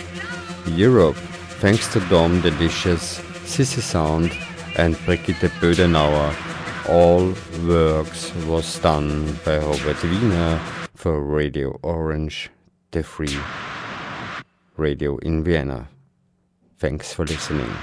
Europe. 0.65 1.17
Thanks 1.59 1.91
to 1.91 1.99
Dom 2.07 2.39
Delicious, 2.39 3.19
Sissy 3.43 3.81
Sound, 3.81 4.31
and 4.77 4.95
Brigitte 5.05 5.51
Bödenauer. 5.59 6.31
All 6.87 7.35
works 7.67 8.33
was 8.45 8.79
done 8.79 9.37
by 9.43 9.57
Robert 9.57 10.01
Wiener 10.03 10.61
for 10.95 11.19
Radio 11.19 11.77
Orange, 11.83 12.49
the 12.91 13.03
free 13.03 13.37
radio 14.77 15.17
in 15.17 15.43
Vienna. 15.43 15.89
Thanks 16.77 17.13
for 17.13 17.25
listening. 17.25 17.75